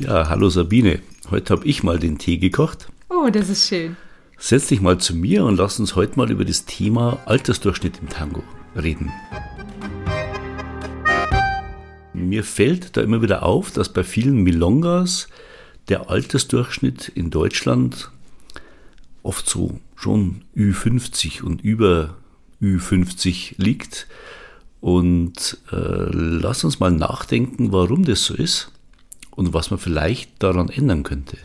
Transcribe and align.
Ja, 0.00 0.28
hallo 0.28 0.48
Sabine. 0.48 1.00
Heute 1.28 1.52
habe 1.52 1.66
ich 1.66 1.82
mal 1.82 1.98
den 1.98 2.18
Tee 2.18 2.38
gekocht. 2.38 2.86
Oh, 3.10 3.30
das 3.32 3.48
ist 3.48 3.68
schön. 3.68 3.96
Setz 4.38 4.68
dich 4.68 4.80
mal 4.80 4.98
zu 4.98 5.12
mir 5.16 5.44
und 5.44 5.56
lass 5.56 5.80
uns 5.80 5.96
heute 5.96 6.16
mal 6.16 6.30
über 6.30 6.44
das 6.44 6.66
Thema 6.66 7.18
Altersdurchschnitt 7.26 7.98
im 8.00 8.08
Tango 8.08 8.44
reden. 8.76 9.10
Mir 12.12 12.44
fällt 12.44 12.96
da 12.96 13.00
immer 13.00 13.22
wieder 13.22 13.42
auf, 13.42 13.72
dass 13.72 13.92
bei 13.92 14.04
vielen 14.04 14.44
Milongas 14.44 15.26
der 15.88 16.08
Altersdurchschnitt 16.08 17.08
in 17.08 17.30
Deutschland 17.30 18.12
oft 19.24 19.48
so 19.48 19.80
schon 19.96 20.42
Ü50 20.56 21.42
und 21.42 21.60
über 21.64 22.14
Ü50 22.62 23.54
liegt. 23.56 24.06
Und 24.80 25.58
äh, 25.72 25.76
lass 26.12 26.62
uns 26.62 26.78
mal 26.78 26.92
nachdenken, 26.92 27.72
warum 27.72 28.04
das 28.04 28.24
so 28.24 28.34
ist 28.34 28.70
und 29.38 29.54
was 29.54 29.70
man 29.70 29.78
vielleicht 29.78 30.42
daran 30.42 30.68
ändern 30.68 31.04
könnte. 31.04 31.38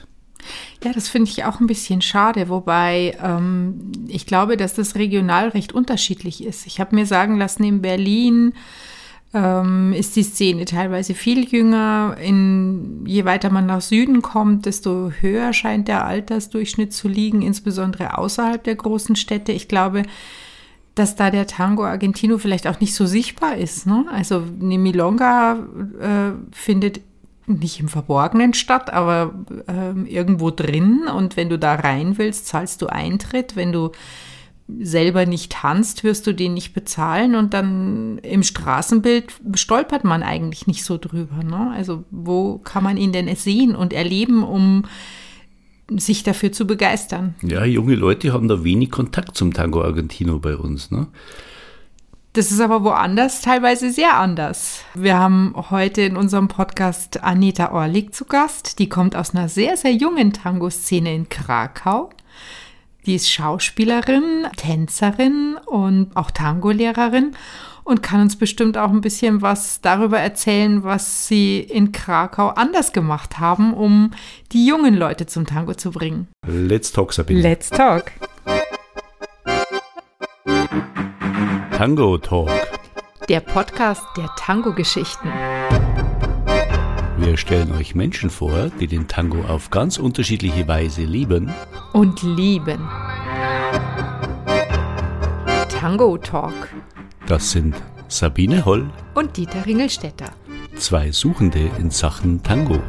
Ja, 0.84 0.92
das 0.92 1.08
finde 1.08 1.30
ich 1.30 1.46
auch 1.46 1.60
ein 1.60 1.68
bisschen 1.68 2.02
schade, 2.02 2.50
wobei 2.50 3.16
ähm, 3.24 3.92
ich 4.08 4.26
glaube, 4.26 4.58
dass 4.58 4.74
das 4.74 4.96
regional 4.96 5.50
recht 5.50 5.74
unterschiedlich 5.74 6.44
ist. 6.44 6.66
Ich 6.66 6.80
habe 6.80 6.96
mir 6.96 7.06
sagen 7.06 7.38
lassen, 7.38 7.64
in 7.64 7.84
Berlin 7.84 8.54
ähm, 9.36 9.94
ist 9.94 10.16
die 10.16 10.24
Szene 10.24 10.66
teilweise 10.66 11.14
viel 11.14 11.48
jünger. 11.48 12.18
In, 12.20 13.06
je 13.06 13.26
weiter 13.26 13.52
man 13.52 13.68
nach 13.68 13.82
Süden 13.82 14.24
kommt, 14.24 14.66
desto 14.66 15.12
höher 15.22 15.54
scheint 15.54 15.88
der 15.88 16.06
Altersdurchschnitt 16.06 16.94
zu 16.94 17.08
liegen, 17.08 17.44
insbesondere 17.44 18.18
außerhalb 18.18 18.64
der 18.64 18.76
großen 18.76 19.16
Städte. 19.16 19.52
Ich 19.52 19.68
glaube, 19.68 20.02
dass 20.96 21.16
da 21.16 21.30
der 21.30 21.46
Tango 21.46 21.86
Argentino 21.86 22.40
vielleicht 22.40 22.66
auch 22.66 22.80
nicht 22.80 22.96
so 22.96 23.06
sichtbar 23.06 23.56
ist. 23.56 23.86
Ne? 23.86 24.06
Also 24.12 24.44
eine 24.60 24.80
Milonga 24.80 25.60
äh, 26.02 26.32
findet 26.52 27.02
nicht 27.46 27.80
im 27.80 27.88
Verborgenen 27.88 28.54
statt, 28.54 28.92
aber 28.92 29.34
äh, 29.68 30.10
irgendwo 30.10 30.50
drin. 30.50 31.04
Und 31.14 31.38
wenn 31.38 31.50
du 31.50 31.60
da 31.60 31.76
rein 31.76 32.18
willst, 32.18 32.48
zahlst 32.48 32.82
du 32.82 32.88
Eintritt. 32.88 33.56
Wenn 33.56 33.72
du 33.72 33.92
selber 34.80 35.26
nicht 35.26 35.52
tanzt, 35.52 36.04
wirst 36.04 36.26
du 36.26 36.34
den 36.34 36.54
nicht 36.54 36.74
bezahlen. 36.74 37.36
Und 37.36 37.54
dann 37.54 38.18
im 38.20 38.44
Straßenbild 38.44 39.34
stolpert 39.56 40.04
man 40.04 40.24
eigentlich 40.24 40.68
nicht 40.68 40.84
so 40.84 40.98
drüber. 40.98 41.44
Ne? 41.44 41.72
Also 41.76 42.06
wo 42.12 42.60
kann 42.60 42.84
man 42.84 42.98
ihn 42.98 43.12
denn 43.12 43.34
sehen 43.36 43.76
und 43.76 43.94
erleben, 43.94 44.44
um 44.44 44.86
sich 45.90 46.24
dafür 46.24 46.52
zu 46.52 46.66
begeistern? 46.66 47.36
Ja, 47.42 47.66
junge 47.66 47.96
Leute 47.96 48.32
haben 48.32 48.48
da 48.48 48.64
wenig 48.64 48.90
Kontakt 48.90 49.36
zum 49.36 49.54
Tango 49.54 49.84
Argentino 49.84 50.40
bei 50.40 50.56
uns. 50.56 50.92
Ne? 50.92 51.08
Das 52.34 52.50
ist 52.50 52.62
aber 52.62 52.84
woanders 52.84 53.42
teilweise 53.42 53.92
sehr 53.92 54.16
anders. 54.16 54.84
Wir 54.96 55.20
haben 55.20 55.54
heute 55.70 56.02
in 56.02 56.18
unserem 56.18 56.48
Podcast 56.48 57.22
Anita 57.22 57.72
Orlik 57.72 58.16
zu 58.16 58.26
Gast. 58.26 58.80
Die 58.80 58.90
kommt 58.90 59.16
aus 59.16 59.36
einer 59.36 59.50
sehr, 59.50 59.78
sehr 59.78 59.94
jungen 59.94 60.34
Tango-Szene 60.34 61.14
in 61.14 61.30
Krakau. 61.30 62.10
Die 63.06 63.14
ist 63.14 63.32
Schauspielerin, 63.32 64.48
Tänzerin 64.58 65.58
und 65.68 66.16
auch 66.16 66.32
Tango-Lehrerin 66.32 67.36
und 67.84 68.02
kann 68.02 68.22
uns 68.22 68.36
bestimmt 68.36 68.80
auch 68.80 68.90
ein 68.90 69.02
bisschen 69.02 69.44
was 69.44 69.82
darüber 69.82 70.18
erzählen, 70.18 70.84
was 70.84 71.28
sie 71.28 71.60
in 71.60 71.92
Krakau 71.92 72.48
anders 72.48 72.94
gemacht 72.94 73.38
haben, 73.38 73.76
um 73.76 74.10
die 74.54 74.66
jungen 74.66 74.96
Leute 74.96 75.28
zum 75.28 75.46
Tango 75.46 75.76
zu 75.76 75.92
bringen. 75.92 76.28
Let's 76.48 76.92
talk, 76.92 77.14
Sabine. 77.14 77.42
Let's 77.42 77.70
talk. 77.70 78.12
Tango 81.74 82.20
Talk. 82.20 82.50
Der 83.28 83.40
Podcast 83.40 84.04
der 84.16 84.30
Tango-Geschichten. 84.38 85.28
Wir 87.18 87.36
stellen 87.36 87.72
euch 87.74 87.96
Menschen 87.96 88.30
vor, 88.30 88.70
die 88.80 88.86
den 88.86 89.08
Tango 89.08 89.42
auf 89.46 89.72
ganz 89.72 89.98
unterschiedliche 89.98 90.68
Weise 90.68 91.02
lieben 91.02 91.52
und 91.92 92.22
lieben. 92.22 92.88
Tango 95.68 96.18
Talk. 96.20 96.54
Das 97.26 97.52
sind 97.52 97.76
Sabine 98.08 98.64
Holl 98.66 98.92
und 99.16 99.36
Dieter 99.36 99.66
Ringelstetter. 99.66 100.30
Zwei 100.76 101.12
Suchende 101.12 101.72
in 101.80 101.90
Sachen 101.90 102.44
Tango. 102.44 102.80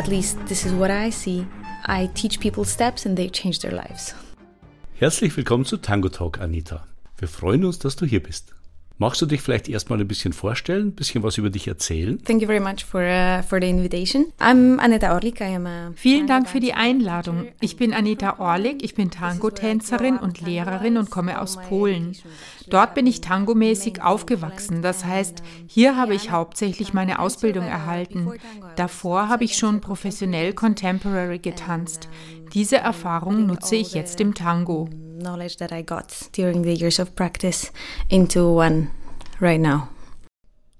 At 0.00 0.08
least 0.08 0.38
this 0.48 0.64
is 0.64 0.72
what 0.72 0.90
I 0.90 1.10
see. 1.10 1.46
I 1.84 2.08
teach 2.14 2.40
people 2.40 2.64
steps 2.64 3.04
and 3.04 3.18
they 3.18 3.28
change 3.28 3.58
their 3.58 3.72
lives. 3.72 4.14
Herzlich 4.94 5.36
willkommen 5.36 5.66
zu 5.66 5.76
Tango 5.76 6.08
Talk, 6.08 6.40
Anita. 6.40 6.86
Wir 7.18 7.28
freuen 7.28 7.66
uns, 7.66 7.78
dass 7.78 7.96
du 7.96 8.06
hier 8.06 8.22
bist. 8.22 8.54
Magst 9.00 9.22
du 9.22 9.24
dich 9.24 9.40
vielleicht 9.40 9.66
erstmal 9.70 9.98
ein 9.98 10.06
bisschen 10.06 10.34
vorstellen, 10.34 10.88
ein 10.88 10.94
bisschen 10.94 11.22
was 11.22 11.38
über 11.38 11.48
dich 11.48 11.66
erzählen? 11.66 12.22
Thank 12.22 12.42
you 12.42 12.46
very 12.46 12.60
much 12.60 12.84
for, 12.84 13.00
uh, 13.00 13.42
for 13.42 13.58
the 13.58 13.66
invitation. 13.66 14.26
I'm 14.38 14.78
Anita 14.78 15.14
Orlik. 15.14 15.40
I 15.40 15.54
am 15.54 15.66
a 15.66 15.92
Vielen 15.96 16.26
Dank 16.26 16.50
für 16.50 16.60
die 16.60 16.74
Einladung. 16.74 17.48
Ich 17.62 17.78
bin 17.78 17.94
Anita 17.94 18.38
Orlik, 18.38 18.84
ich 18.84 18.94
bin 18.94 19.10
Tango-Tänzerin 19.10 20.18
und 20.18 20.42
Lehrerin 20.42 20.98
und 20.98 21.08
komme 21.08 21.40
aus 21.40 21.56
Polen. 21.56 22.14
Dort 22.68 22.94
bin 22.94 23.06
ich 23.06 23.22
tangomäßig 23.22 24.02
aufgewachsen. 24.02 24.82
Das 24.82 25.06
heißt, 25.06 25.42
hier 25.66 25.96
habe 25.96 26.14
ich 26.14 26.30
hauptsächlich 26.30 26.92
meine 26.92 27.20
Ausbildung 27.20 27.64
erhalten. 27.64 28.30
Davor 28.76 29.30
habe 29.30 29.44
ich 29.44 29.56
schon 29.56 29.80
professionell 29.80 30.52
Contemporary 30.52 31.38
getanzt. 31.38 32.10
Diese 32.52 32.76
Erfahrung 32.76 33.46
nutze 33.46 33.76
ich 33.76 33.94
jetzt 33.94 34.20
im 34.20 34.34
Tango 34.34 34.90
knowledge 35.20 35.56
that 35.58 35.72
I 35.72 35.82
got 35.82 36.06
during 36.36 36.62
the 36.62 36.74
years 36.74 36.98
of 36.98 37.14
practice 37.14 37.72
into 38.08 38.58
one 38.58 38.88
right 39.40 39.60
now. 39.60 39.88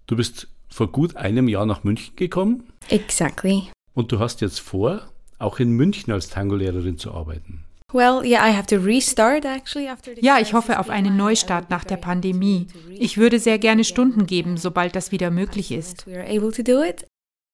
Du 0.06 0.16
bist 0.16 0.48
vor 0.68 0.88
gut 0.90 1.16
einem 1.16 1.48
Jahr 1.48 1.66
nach 1.66 1.84
München 1.84 2.16
gekommen. 2.16 2.64
Exactly. 2.88 3.70
Und 3.94 4.12
du 4.12 4.18
hast 4.18 4.40
jetzt 4.40 4.60
vor, 4.60 5.02
auch 5.38 5.58
in 5.58 5.72
München 5.72 6.12
als 6.12 6.28
Tango-Lehrerin 6.28 6.98
zu 6.98 7.12
arbeiten. 7.12 7.64
Well, 7.92 8.24
yeah, 8.24 8.46
I 8.46 8.52
have 8.52 8.66
to 8.68 8.76
restart 8.76 9.44
actually 9.44 9.88
after 9.88 10.12
ja, 10.22 10.38
ich 10.38 10.52
hoffe 10.52 10.78
auf 10.78 10.90
einen 10.90 11.16
Neustart 11.16 11.70
nach 11.70 11.82
der 11.82 11.96
Pandemie. 11.96 12.68
Ich 12.96 13.18
würde 13.18 13.40
sehr 13.40 13.58
gerne 13.58 13.82
Stunden 13.82 14.26
geben, 14.26 14.56
sobald 14.56 14.94
das 14.94 15.10
wieder 15.10 15.30
möglich 15.30 15.72
ist. 15.72 16.06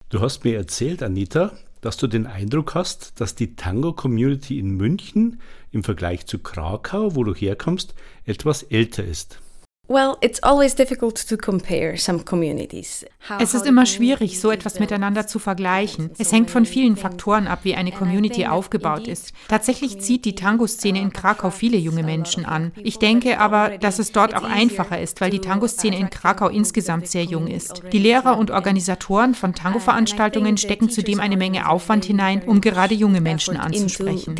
Du 0.08 0.20
hast 0.20 0.44
mir 0.44 0.56
erzählt, 0.56 1.02
Anita, 1.02 1.52
dass 1.80 1.96
du 1.96 2.06
den 2.06 2.26
Eindruck 2.26 2.74
hast, 2.74 3.20
dass 3.20 3.34
die 3.34 3.54
Tango-Community 3.54 4.58
in 4.58 4.70
München 4.70 5.40
im 5.72 5.84
Vergleich 5.84 6.26
zu 6.26 6.38
Krakau, 6.38 7.14
wo 7.14 7.24
du 7.24 7.34
herkommst, 7.34 7.94
etwas 8.24 8.62
älter 8.62 9.04
ist. 9.04 9.40
Well, 9.88 10.16
it's 10.20 10.42
always 10.42 10.74
difficult 10.74 11.28
to 11.28 11.36
compare 11.36 11.96
some 11.96 12.24
communities. 12.24 13.06
Es 13.38 13.54
ist 13.54 13.66
immer 13.66 13.86
schwierig, 13.86 14.40
so 14.40 14.50
etwas 14.50 14.80
miteinander 14.80 15.28
zu 15.28 15.38
vergleichen. 15.38 16.10
Es 16.18 16.32
hängt 16.32 16.50
von 16.50 16.66
vielen 16.66 16.96
Faktoren 16.96 17.46
ab, 17.46 17.60
wie 17.62 17.76
eine 17.76 17.92
Community 17.92 18.46
aufgebaut 18.46 19.06
ist. 19.06 19.32
Tatsächlich 19.48 20.00
zieht 20.00 20.24
die 20.24 20.34
Tango-Szene 20.34 21.00
in 21.00 21.12
Krakau 21.12 21.50
viele 21.50 21.76
junge 21.76 22.02
Menschen 22.02 22.44
an. 22.44 22.72
Ich 22.82 22.98
denke 22.98 23.38
aber, 23.38 23.78
dass 23.78 24.00
es 24.00 24.10
dort 24.10 24.34
auch 24.34 24.42
einfacher 24.42 25.00
ist, 25.00 25.20
weil 25.20 25.30
die 25.30 25.40
Tango-Szene 25.40 25.98
in 25.98 26.10
Krakau 26.10 26.48
insgesamt 26.48 27.06
sehr 27.06 27.24
jung 27.24 27.46
ist. 27.46 27.82
Die 27.92 27.98
Lehrer 27.98 28.38
und 28.38 28.50
Organisatoren 28.50 29.34
von 29.34 29.54
Tango-Veranstaltungen 29.54 30.56
stecken 30.56 30.90
zudem 30.90 31.20
eine 31.20 31.36
Menge 31.36 31.68
Aufwand 31.68 32.04
hinein, 32.04 32.42
um 32.44 32.60
gerade 32.60 32.94
junge 32.94 33.20
Menschen 33.20 33.56
anzusprechen. 33.56 34.34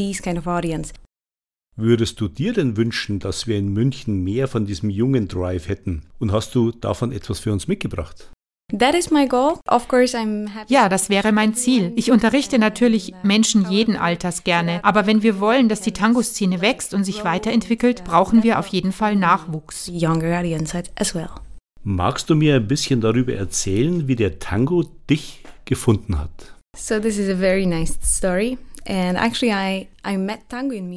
Würdest 1.79 2.23
du 2.23 2.29
dir 2.29 2.55
denn 2.55 2.79
wünschen, 2.79 3.19
dass 3.19 3.47
wir 3.47 3.59
in 3.59 3.69
München 3.69 4.25
mehr 4.25 4.49
von 4.49 4.65
diesem 4.65 4.89
jungen 4.89 5.29
Drive 5.29 5.69
hätten? 5.69 6.05
Und 6.19 6.33
hast 6.33 6.55
du 6.55 6.71
davon 6.71 7.13
etwas 7.13 7.39
für 7.39 7.53
uns 7.53 7.69
mitgebracht? 7.69 8.31
Ja, 8.73 8.93
das 10.89 11.11
wäre 11.11 11.33
mein 11.33 11.55
Ziel. 11.55 11.93
Ich 11.97 12.11
unterrichte 12.11 12.59
natürlich 12.59 13.13
Menschen 13.23 13.71
jeden 13.71 13.95
Alters 13.95 14.43
gerne, 14.43 14.83
aber 14.85 15.07
wenn 15.07 15.23
wir 15.23 15.39
wollen, 15.39 15.69
dass 15.69 15.83
die 15.83 15.93
Tango-Szene 15.93 16.63
wächst 16.63 16.95
und 16.95 17.05
sich 17.05 17.25
weiterentwickelt, 17.25 18.05
brauchen 18.05 18.43
wir 18.43 18.59
auf 18.59 18.69
jeden 18.69 18.93
Fall 18.93 19.15
Nachwuchs. 19.15 19.93
Magst 21.85 22.31
du 22.31 22.35
mir 22.35 22.55
ein 22.57 22.67
bisschen 22.67 23.03
darüber 23.03 23.35
erzählen, 23.35 24.09
wie 24.09 24.17
der 24.17 24.39
Tango 24.39 24.85
dich 25.11 25.43
gefunden 25.67 26.19
hat? 26.19 26.55
So 26.75 26.99
this 26.99 27.19
is 27.19 27.29
a 27.29 27.37
very 27.37 27.67
nice 27.67 27.99
story. 28.03 28.57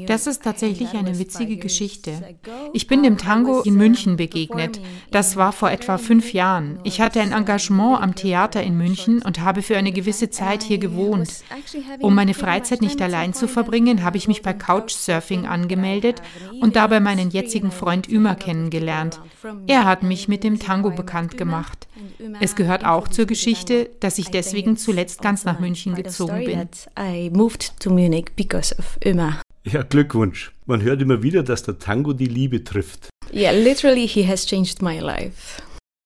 Das 0.08 0.28
ist 0.28 0.44
tatsächlich 0.44 0.94
eine 0.94 1.18
witzige 1.18 1.58
Geschichte. 1.58 2.12
Ich 2.74 2.88
bin 2.88 3.04
dem 3.04 3.18
Tango 3.18 3.62
in 3.62 3.76
München 3.76 4.18
begegnet. 4.18 4.80
Das 5.12 5.36
war 5.36 5.52
vor 5.52 5.72
etwa 5.72 5.98
fünf 5.98 6.34
Jahren. 6.34 6.80
Ich 6.84 7.02
hatte 7.02 7.22
ein 7.22 7.32
Engagement 7.32 8.02
am 8.02 8.16
Theater 8.16 8.62
in 8.62 8.78
München 8.78 9.22
und 9.22 9.40
habe 9.42 9.62
für 9.62 9.78
eine 9.78 9.92
gewisse 9.92 10.30
Zeit 10.30 10.64
hier 10.64 10.78
gewohnt. 10.78 11.44
Um 12.00 12.14
meine 12.14 12.34
Freizeit 12.34 12.82
nicht 12.82 13.02
allein 13.02 13.34
zu 13.34 13.48
verbringen, 13.48 14.04
habe 14.04 14.18
ich 14.18 14.28
mich 14.28 14.42
bei 14.42 14.54
Couchsurfing 14.54 15.46
angemeldet 15.46 16.22
und 16.62 16.76
dabei 16.76 17.00
meinen 17.00 17.32
jetzigen 17.32 17.72
Freund 17.72 18.08
Ümer 18.08 18.36
kennengelernt. 18.36 19.20
Er 19.68 19.86
hat 19.86 20.04
mich 20.04 20.28
mit 20.28 20.44
dem 20.44 20.60
Tango 20.60 20.92
bekannt 20.92 21.38
gemacht. 21.38 21.88
Es 22.40 22.56
gehört 22.56 22.86
auch 22.86 23.08
zur 23.08 23.26
Geschichte, 23.26 23.90
dass 24.00 24.18
ich 24.18 24.30
deswegen 24.30 24.78
zuletzt 24.78 25.22
ganz 25.22 25.46
nach 25.46 25.60
München 25.60 25.96
gezogen 25.96 26.46
bin 26.46 26.70
to 27.80 27.90
Munich 27.90 28.36
because 28.36 28.74
of 28.78 28.98
Ömer. 29.06 29.42
Ja, 29.64 29.84
Glückwunsch. 29.84 30.52
Man 30.66 30.82
hört 30.82 31.02
immer 31.02 31.22
wieder, 31.22 31.44
dass 31.44 31.64
der 31.64 31.80
Tango 31.80 32.14
die 32.14 32.26
Liebe 32.26 32.64
trifft. 32.64 33.10
Yeah, 33.34 33.52
literally, 33.52 34.08
he 34.08 34.28
has 34.28 34.46
changed 34.46 34.82
my 34.82 35.00
life. 35.00 35.62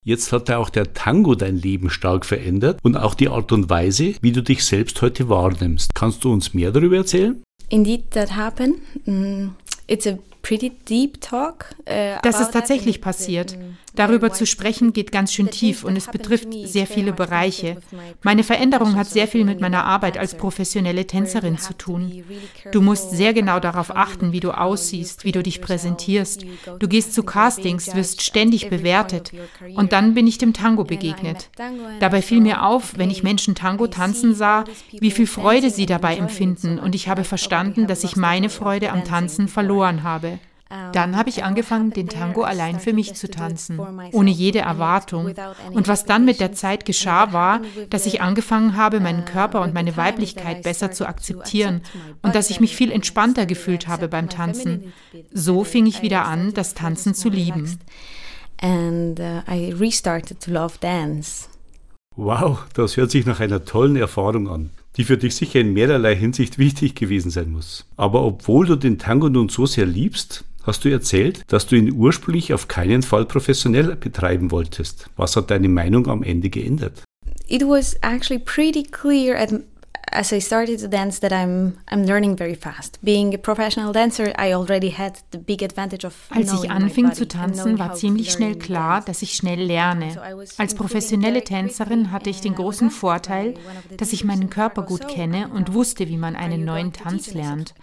Jetzt 0.05 0.33
hat 0.33 0.49
ja 0.49 0.57
auch 0.57 0.69
der 0.69 0.93
Tango 0.93 1.33
dein 1.35 1.57
Leben 1.57 1.89
stark 1.89 2.25
verändert 2.25 2.79
und 2.83 2.97
auch 2.97 3.15
die 3.15 3.29
Art 3.29 3.53
und 3.53 3.69
Weise, 3.69 4.15
wie 4.21 4.33
du 4.33 4.43
dich 4.43 4.65
selbst 4.65 5.01
heute 5.01 5.29
wahrnimmst. 5.29 5.95
Kannst 5.95 6.25
du 6.25 6.33
uns 6.33 6.53
mehr 6.53 6.71
darüber 6.71 6.97
erzählen? 6.97 7.41
Indeed, 7.69 8.11
that 8.11 8.35
happened. 8.35 8.75
Mm, 9.05 9.51
it's 9.87 10.05
a 10.05 10.17
pretty 10.43 10.69
deep 10.87 11.19
talk. 11.21 11.73
Uh, 11.89 12.19
das 12.21 12.39
ist 12.39 12.51
tatsächlich 12.51 13.01
passiert. 13.01 13.57
Darüber 13.95 14.33
zu 14.33 14.47
sprechen 14.47 14.91
geht 14.91 15.11
ganz 15.11 15.31
schön 15.33 15.51
tief 15.51 15.83
und 15.83 15.95
es 15.95 16.07
betrifft 16.07 16.47
sehr 16.65 16.87
viele 16.87 17.13
Bereiche. 17.13 17.77
Meine 18.23 18.43
Veränderung 18.43 18.95
hat 18.95 19.07
sehr 19.07 19.27
viel 19.27 19.45
mit 19.45 19.61
meiner 19.61 19.83
Arbeit 19.85 20.17
als 20.17 20.35
professionelle 20.35 21.05
Tänzerin 21.05 21.59
zu 21.59 21.73
tun. 21.77 22.23
Du 22.71 22.81
musst 22.81 23.11
sehr 23.11 23.33
genau 23.33 23.59
darauf 23.59 23.95
achten, 23.95 24.31
wie 24.31 24.39
du 24.39 24.51
aussiehst, 24.51 25.25
wie 25.25 25.31
du 25.31 25.43
dich 25.43 25.61
präsentierst. 25.61 26.43
Du 26.79 26.87
gehst 26.87 27.13
zu 27.13 27.21
Castings, 27.21 27.93
wirst 27.93 28.23
ständig 28.23 28.69
bewertet. 28.69 29.31
Und 29.75 29.93
dann 29.93 30.15
bin 30.15 30.25
ich 30.25 30.39
dem 30.39 30.53
Tango 30.53 30.85
begegnet. 30.85 31.49
Dabei 31.99 32.23
fiel 32.23 32.41
mir 32.41 32.63
auf, 32.63 32.97
wenn 32.97 33.11
ich 33.11 33.21
Menschen 33.21 33.53
Tango 33.53 33.85
tanzen 33.85 34.33
sah, 34.33 34.63
wie 34.91 35.11
viel 35.11 35.27
Freude 35.27 35.69
sie 35.69 35.85
dabei 35.85 36.17
empfinden. 36.17 36.79
Und 36.79 36.95
ich 36.95 37.07
habe 37.07 37.23
verstanden, 37.23 37.85
dass 37.85 38.03
ich 38.03 38.15
meine 38.15 38.49
Freude 38.49 38.91
am 38.91 39.03
Tanzen 39.03 39.47
verloren 39.47 40.01
habe. 40.01 40.32
Dann 40.91 41.15
habe 41.15 41.29
ich 41.29 41.43
angefangen, 41.43 41.91
den 41.91 42.07
Tango 42.07 42.41
allein 42.43 42.79
für 42.79 42.93
mich 42.93 43.13
zu 43.13 43.29
tanzen, 43.29 43.79
ohne 44.11 44.31
jede 44.31 44.59
Erwartung. 44.59 45.33
Und 45.71 45.87
was 45.87 46.05
dann 46.05 46.25
mit 46.25 46.39
der 46.39 46.53
Zeit 46.53 46.85
geschah, 46.85 47.33
war, 47.33 47.61
dass 47.89 48.05
ich 48.05 48.21
angefangen 48.21 48.75
habe, 48.75 48.99
meinen 48.99 49.25
Körper 49.25 49.61
und 49.61 49.73
meine 49.73 49.97
Weiblichkeit 49.97 50.63
besser 50.63 50.91
zu 50.91 51.07
akzeptieren 51.07 51.81
und 52.21 52.35
dass 52.35 52.49
ich 52.49 52.59
mich 52.59 52.75
viel 52.75 52.91
entspannter 52.91 53.45
gefühlt 53.45 53.87
habe 53.87 54.07
beim 54.07 54.29
Tanzen. 54.29 54.93
So 55.31 55.63
fing 55.63 55.85
ich 55.85 56.01
wieder 56.01 56.25
an, 56.25 56.53
das 56.53 56.73
Tanzen 56.73 57.13
zu 57.13 57.29
lieben. 57.29 57.79
And 58.61 59.19
uh, 59.19 59.41
I 59.49 59.73
restarted 59.73 60.39
to 60.41 60.51
love 60.51 60.77
dance. 60.79 61.49
Wow, 62.15 62.65
das 62.73 62.95
hört 62.95 63.11
sich 63.11 63.25
nach 63.25 63.39
einer 63.39 63.65
tollen 63.65 63.95
Erfahrung 63.95 64.47
an, 64.47 64.69
die 64.95 65.03
für 65.03 65.17
dich 65.17 65.35
sicher 65.35 65.59
in 65.59 65.73
mehrerlei 65.73 66.15
Hinsicht 66.15 66.57
wichtig 66.59 66.95
gewesen 66.95 67.31
sein 67.31 67.51
muss. 67.51 67.85
Aber 67.97 68.23
obwohl 68.23 68.67
du 68.67 68.75
den 68.75 68.99
Tango 68.99 69.29
nun 69.29 69.49
so 69.49 69.65
sehr 69.65 69.87
liebst, 69.87 70.45
hast 70.63 70.83
du 70.83 70.89
erzählt, 70.89 71.43
dass 71.47 71.67
du 71.67 71.75
ihn 71.75 71.93
ursprünglich 71.93 72.53
auf 72.53 72.67
keinen 72.67 73.03
Fall 73.03 73.25
professionell 73.25 73.95
betreiben 73.95 74.51
wolltest. 74.51 75.09
Was 75.15 75.35
hat 75.35 75.51
deine 75.51 75.69
Meinung 75.69 76.07
am 76.07 76.23
Ende 76.23 76.49
geändert? 76.49 77.03
It 77.47 77.63
was 77.63 77.95
actually 78.01 78.39
pretty 78.39 78.83
clear 78.83 79.37
at 79.37 79.53
as 80.13 80.31
I 80.31 80.39
started 80.39 80.79
to 80.79 80.87
dance 80.87 81.19
that 81.19 81.31
I'm 81.31 81.73
I'm 81.87 82.05
learning 82.05 82.37
very 82.37 82.55
fast. 82.55 82.99
Being 83.01 83.33
a 83.33 83.37
professional 83.37 83.91
dancer, 83.93 84.33
I 84.37 84.53
already 84.53 84.89
had 84.89 85.19
the 85.31 85.37
big 85.37 85.63
advantage 85.63 86.05
of 86.05 86.13
Als 86.29 86.53
ich 86.53 86.69
anfing 86.69 87.13
zu 87.13 87.27
tanzen, 87.27 87.79
war 87.79 87.93
ziemlich 87.95 88.31
schnell 88.31 88.55
klar, 88.55 89.01
dass 89.01 89.21
ich 89.21 89.33
schnell 89.33 89.61
lerne. 89.61 90.15
Als 90.57 90.75
professionelle 90.75 91.43
Tänzerin 91.43 92.11
hatte 92.11 92.29
ich 92.29 92.41
den 92.41 92.55
großen 92.55 92.91
Vorteil, 92.91 93.55
dass 93.97 94.13
ich 94.13 94.23
meinen 94.23 94.49
Körper 94.49 94.83
gut 94.83 95.07
kenne 95.07 95.49
und 95.49 95.73
wusste, 95.73 96.07
wie 96.07 96.17
man 96.17 96.35
einen 96.35 96.63
neuen 96.63 96.93
Tanz 96.93 97.33
lernt. 97.33 97.73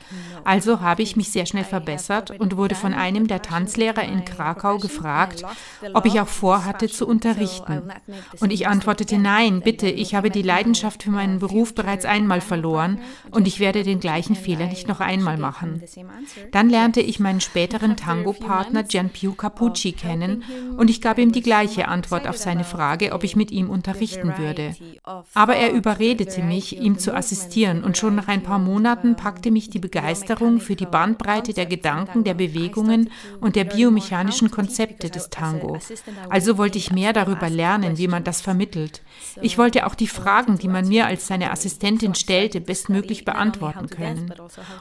Also 0.45 0.81
habe 0.81 1.03
ich 1.03 1.17
mich 1.17 1.31
sehr 1.31 1.47
schnell 1.47 1.65
verbessert 1.65 2.31
und 2.39 2.57
wurde 2.57 2.75
von 2.75 2.95
einem 2.95 3.27
der 3.27 3.43
Tanzlehrer 3.43 4.05
in 4.05 4.25
Krakau 4.25 4.79
gefragt, 4.79 5.43
ob 5.95 6.07
ich 6.07 6.21
auch 6.21 6.29
vorhatte 6.29 6.89
zu 6.89 7.07
unterrichten. 7.07 7.83
Und 8.41 8.53
ich 8.53 8.67
antwortete 8.67 9.19
nein, 9.19 9.61
bitte, 9.61 9.89
ich 9.89 10.15
habe 10.15 10.31
die 10.31 10.43
Leidenschaft 10.43 11.03
für 11.03 11.11
meinen 11.11 11.39
Beruf 11.39 11.75
bereits 11.75 12.05
ein 12.05 12.20
einmal 12.21 12.41
verloren 12.41 13.01
und 13.31 13.47
ich 13.47 13.61
werde 13.61 13.83
den 13.83 13.99
gleichen 13.99 14.37
Fehler 14.37 14.67
nicht 14.67 14.89
noch 14.89 15.01
einmal 15.01 15.39
machen. 15.39 15.83
Dann 16.53 16.69
lernte 16.69 17.01
ich 17.01 17.19
meinen 17.19 17.41
späteren 17.41 17.97
Tango-Partner 17.97 18.83
Gianpiu 18.83 19.33
Capucci 19.33 19.93
kennen 19.93 20.45
und 20.77 20.91
ich 20.91 21.01
gab 21.01 21.19
ihm 21.19 21.33
die 21.33 21.41
gleiche 21.41 21.89
Antwort 21.89 22.29
auf 22.29 22.37
seine 22.37 22.65
Frage, 22.65 23.13
ob 23.13 23.25
ich 23.25 23.37
mit 23.37 23.51
ihm 23.51 23.71
unterrichten 23.71 24.35
würde. 24.37 24.77
Aber 25.35 25.57
er 25.57 25.73
überredete 25.73 26.43
mich, 26.43 26.79
ihm 26.79 26.99
zu 26.99 27.15
assistieren 27.15 27.83
und 27.83 27.97
schon 27.97 28.15
nach 28.15 28.29
ein 28.29 28.43
paar 28.43 28.59
Monaten 28.59 29.17
packte 29.17 29.51
mich 29.51 29.71
die 29.71 29.79
Begeisterung 29.79 30.61
für 30.61 30.77
die 30.77 30.87
Bandbreite 30.87 31.55
der 31.55 31.67
Gedanken, 31.67 32.25
der 32.25 32.35
Bewegungen 32.35 33.11
und 33.41 33.57
der 33.57 33.65
biomechanischen 33.65 34.51
Konzepte 34.51 35.09
des 35.09 35.31
Tango. 35.31 35.79
Also 36.29 36.59
wollte 36.59 36.79
ich 36.79 36.93
mehr 36.93 37.13
darüber 37.13 37.49
lernen, 37.49 37.97
wie 37.97 38.09
man 38.09 38.25
das 38.25 38.41
vermittelt. 38.43 39.03
Ich 39.41 39.57
wollte 39.57 39.87
auch 39.87 39.95
die 39.95 40.07
Fragen, 40.07 40.59
die 40.59 40.69
man 40.69 40.87
mir 40.89 41.07
als 41.07 41.27
seine 41.27 41.51
Assistentin 41.51 42.10
Stellte, 42.15 42.61
bestmöglich 42.61 43.25
beantworten 43.25 43.89
können. 43.89 44.33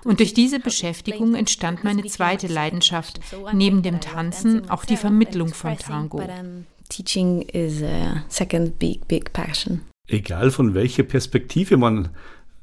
Und 0.03 0.19
durch 0.19 0.33
diese 0.33 0.59
Beschäftigung 0.59 1.35
entstand 1.35 1.83
meine 1.83 2.05
zweite 2.05 2.47
Leidenschaft, 2.47 3.19
neben 3.53 3.81
dem 3.81 3.99
Tanzen 3.99 4.69
auch 4.69 4.85
die 4.85 4.97
Vermittlung 4.97 5.49
von 5.49 5.77
Tango. 5.77 6.21
Teaching 6.89 7.43
is 7.43 7.83
a 7.83 8.23
second 8.29 8.79
big, 8.79 9.07
big 9.07 9.31
passion. 9.31 9.81
Egal 10.07 10.49
von 10.49 10.73
welcher 10.73 11.03
Perspektive 11.03 11.77
man 11.77 12.09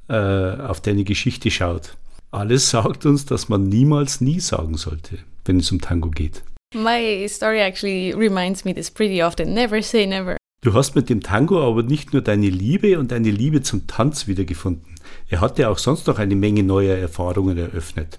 äh, 0.08 0.14
auf 0.14 0.80
deine 0.80 1.04
Geschichte 1.04 1.50
schaut, 1.50 1.96
alles 2.32 2.70
sagt 2.70 3.06
uns, 3.06 3.24
dass 3.24 3.48
man 3.48 3.68
niemals 3.68 4.20
nie 4.20 4.40
sagen 4.40 4.76
sollte, 4.76 5.18
wenn 5.44 5.60
es 5.60 5.70
um 5.70 5.80
Tango 5.80 6.10
geht. 6.10 6.42
My 6.74 7.26
story 7.28 7.60
actually 7.60 8.12
reminds 8.12 8.64
me 8.64 8.74
this 8.74 8.90
pretty 8.90 9.22
often. 9.22 9.54
Never 9.54 9.80
say 9.80 10.06
never. 10.06 10.36
Du 10.62 10.74
hast 10.74 10.96
mit 10.96 11.08
dem 11.08 11.20
Tango 11.20 11.66
aber 11.66 11.82
nicht 11.82 12.12
nur 12.12 12.22
deine 12.22 12.48
Liebe 12.48 12.98
und 12.98 13.12
deine 13.12 13.30
Liebe 13.30 13.62
zum 13.62 13.86
Tanz 13.86 14.26
wiedergefunden. 14.26 14.94
Er 15.28 15.40
hat 15.40 15.58
dir 15.58 15.70
auch 15.70 15.78
sonst 15.78 16.06
noch 16.06 16.18
eine 16.18 16.34
Menge 16.34 16.62
neuer 16.62 16.96
Erfahrungen 16.96 17.58
eröffnet. 17.58 18.18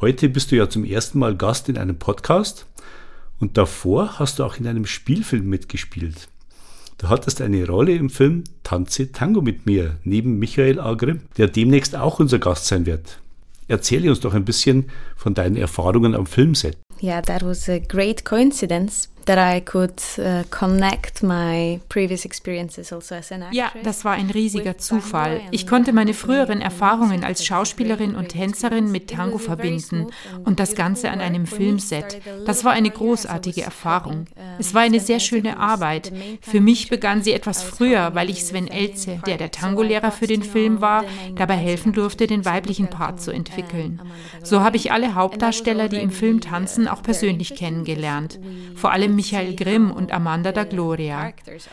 Heute 0.00 0.28
bist 0.28 0.50
du 0.50 0.56
ja 0.56 0.68
zum 0.68 0.84
ersten 0.84 1.18
Mal 1.18 1.36
Gast 1.36 1.68
in 1.68 1.78
einem 1.78 1.98
Podcast 1.98 2.66
und 3.38 3.56
davor 3.56 4.18
hast 4.18 4.38
du 4.38 4.44
auch 4.44 4.56
in 4.56 4.66
einem 4.66 4.86
Spielfilm 4.86 5.48
mitgespielt. 5.48 6.28
Du 6.98 7.08
hattest 7.08 7.40
eine 7.40 7.64
Rolle 7.66 7.94
im 7.94 8.10
Film 8.10 8.42
Tanze 8.64 9.12
Tango 9.12 9.40
mit 9.40 9.66
mir, 9.66 9.98
neben 10.02 10.38
Michael 10.38 10.80
A. 10.80 10.94
Grimm, 10.94 11.20
der 11.36 11.46
demnächst 11.46 11.94
auch 11.94 12.18
unser 12.18 12.40
Gast 12.40 12.66
sein 12.66 12.86
wird. 12.86 13.20
Erzähle 13.68 14.10
uns 14.10 14.20
doch 14.20 14.34
ein 14.34 14.44
bisschen 14.44 14.90
von 15.14 15.34
deinen 15.34 15.56
Erfahrungen 15.56 16.14
am 16.16 16.26
Filmset. 16.26 16.76
Yeah, 17.00 17.20
that 17.22 17.44
was 17.44 17.68
a 17.68 17.78
great 17.78 18.24
coincidence 18.24 19.08
that 19.28 19.38
I 19.38 19.60
could 19.60 20.00
uh, 20.18 20.42
connect 20.50 21.22
my 21.22 21.80
previous 21.88 22.24
experiences 22.24 22.92
also 22.92 23.14
as 23.14 23.30
an 23.30 23.42
actress. 23.42 23.56
Ja, 23.56 23.70
das 23.84 24.04
war 24.04 24.12
ein 24.12 24.30
riesiger 24.30 24.78
Zufall. 24.78 25.42
Ich 25.50 25.66
konnte 25.66 25.92
meine 25.92 26.14
früheren 26.14 26.62
Erfahrungen 26.62 27.24
als 27.24 27.44
Schauspielerin 27.44 28.14
und 28.14 28.30
Tänzerin 28.30 28.90
mit 28.90 29.10
Tango 29.10 29.36
verbinden 29.38 30.06
und 30.44 30.58
das 30.58 30.74
Ganze 30.74 31.10
an 31.10 31.20
einem 31.20 31.46
Filmset. 31.46 32.20
Das 32.46 32.64
war 32.64 32.72
eine 32.72 32.90
großartige 32.90 33.62
Erfahrung. 33.62 34.26
Es 34.58 34.74
war 34.74 34.82
eine 34.82 34.98
sehr 34.98 35.20
schöne 35.20 35.58
Arbeit. 35.58 36.10
Für 36.40 36.60
mich 36.60 36.88
begann 36.88 37.22
sie 37.22 37.32
etwas 37.32 37.62
früher, 37.62 38.14
weil 38.14 38.30
ich 38.30 38.44
Sven 38.44 38.66
Elze, 38.68 39.20
der 39.26 39.36
der 39.36 39.50
Tango-Lehrer 39.50 40.10
für 40.10 40.26
den 40.26 40.42
Film 40.42 40.80
war, 40.80 41.04
dabei 41.36 41.56
helfen 41.56 41.92
durfte, 41.92 42.26
den 42.26 42.46
weiblichen 42.46 42.88
Part 42.88 43.20
zu 43.20 43.30
entwickeln. 43.30 44.00
So 44.42 44.60
habe 44.60 44.76
ich 44.76 44.90
alle 44.90 45.14
Hauptdarsteller, 45.14 45.90
die 45.90 46.00
im 46.00 46.10
Film 46.10 46.40
tanzen, 46.40 46.88
auch 46.88 47.02
persönlich 47.02 47.54
kennengelernt. 47.54 48.40
Vor 48.74 48.92
allem 48.92 49.17
Michael 49.18 49.56
Grimm 49.56 49.90
und 49.90 50.12
Amanda 50.12 50.52
da 50.52 50.62
Gloria. 50.62 51.32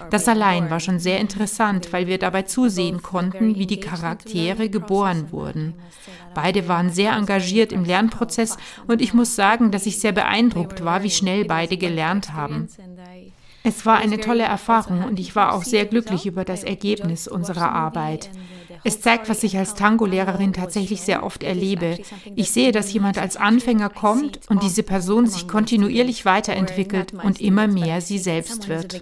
Das 0.10 0.28
allein 0.28 0.72
war 0.72 0.80
schon 0.80 0.98
sehr 0.98 1.20
interessant, 1.20 1.94
weil 1.94 2.08
wir 2.08 2.18
dabei 2.18 2.42
zusehen 2.42 3.04
konnten, 3.04 3.56
wie 3.56 3.68
die 3.68 3.80
Charaktere 3.80 4.68
geboren 4.68 5.32
wurden. 5.32 5.75
Beide 6.34 6.68
waren 6.68 6.90
sehr 6.90 7.14
engagiert 7.14 7.72
im 7.72 7.86
Lernprozess 7.86 8.58
und 8.88 9.00
ich 9.00 9.14
muss 9.14 9.36
sagen, 9.36 9.70
dass 9.70 9.86
ich 9.86 10.00
sehr 10.00 10.12
beeindruckt 10.12 10.84
war, 10.84 11.04
wie 11.04 11.12
schnell 11.12 11.46
beide 11.46 11.78
gelernt 11.78 12.34
haben. 12.34 12.68
Es 13.65 13.86
war 13.86 13.98
eine 13.98 14.19
tolle 14.19 14.43
Erfahrung 14.43 15.03
und 15.03 15.19
ich 15.19 15.36
war 15.36 15.53
auch 15.53 15.63
sehr 15.63 15.86
glücklich 15.86 16.27
über 16.27 16.45
das 16.45 16.63
Ergebnis 16.63 17.27
unserer 17.27 17.72
Arbeit. 17.72 18.29
Es 18.84 19.01
zeigt, 19.01 19.27
was 19.27 19.41
ich 19.41 19.57
als 19.57 19.74
Tango-Lehrerin 19.74 20.53
tatsächlich 20.53 21.01
sehr 21.01 21.24
oft 21.24 21.41
erlebe. 21.41 21.98
Ich 22.36 22.51
sehe, 22.51 22.72
dass 22.72 22.93
jemand 22.93 23.17
als 23.17 23.38
Anfänger 23.38 23.89
kommt 23.89 24.39
und 24.50 24.62
diese 24.62 24.84
Person 24.84 25.25
sich 25.25 25.48
kontinuierlich 25.48 26.25
weiterentwickelt 26.25 27.13
und 27.13 27.41
immer 27.41 27.67
mehr 27.67 28.01
sie 28.01 28.19
selbst 28.19 28.67
wird. 28.69 29.01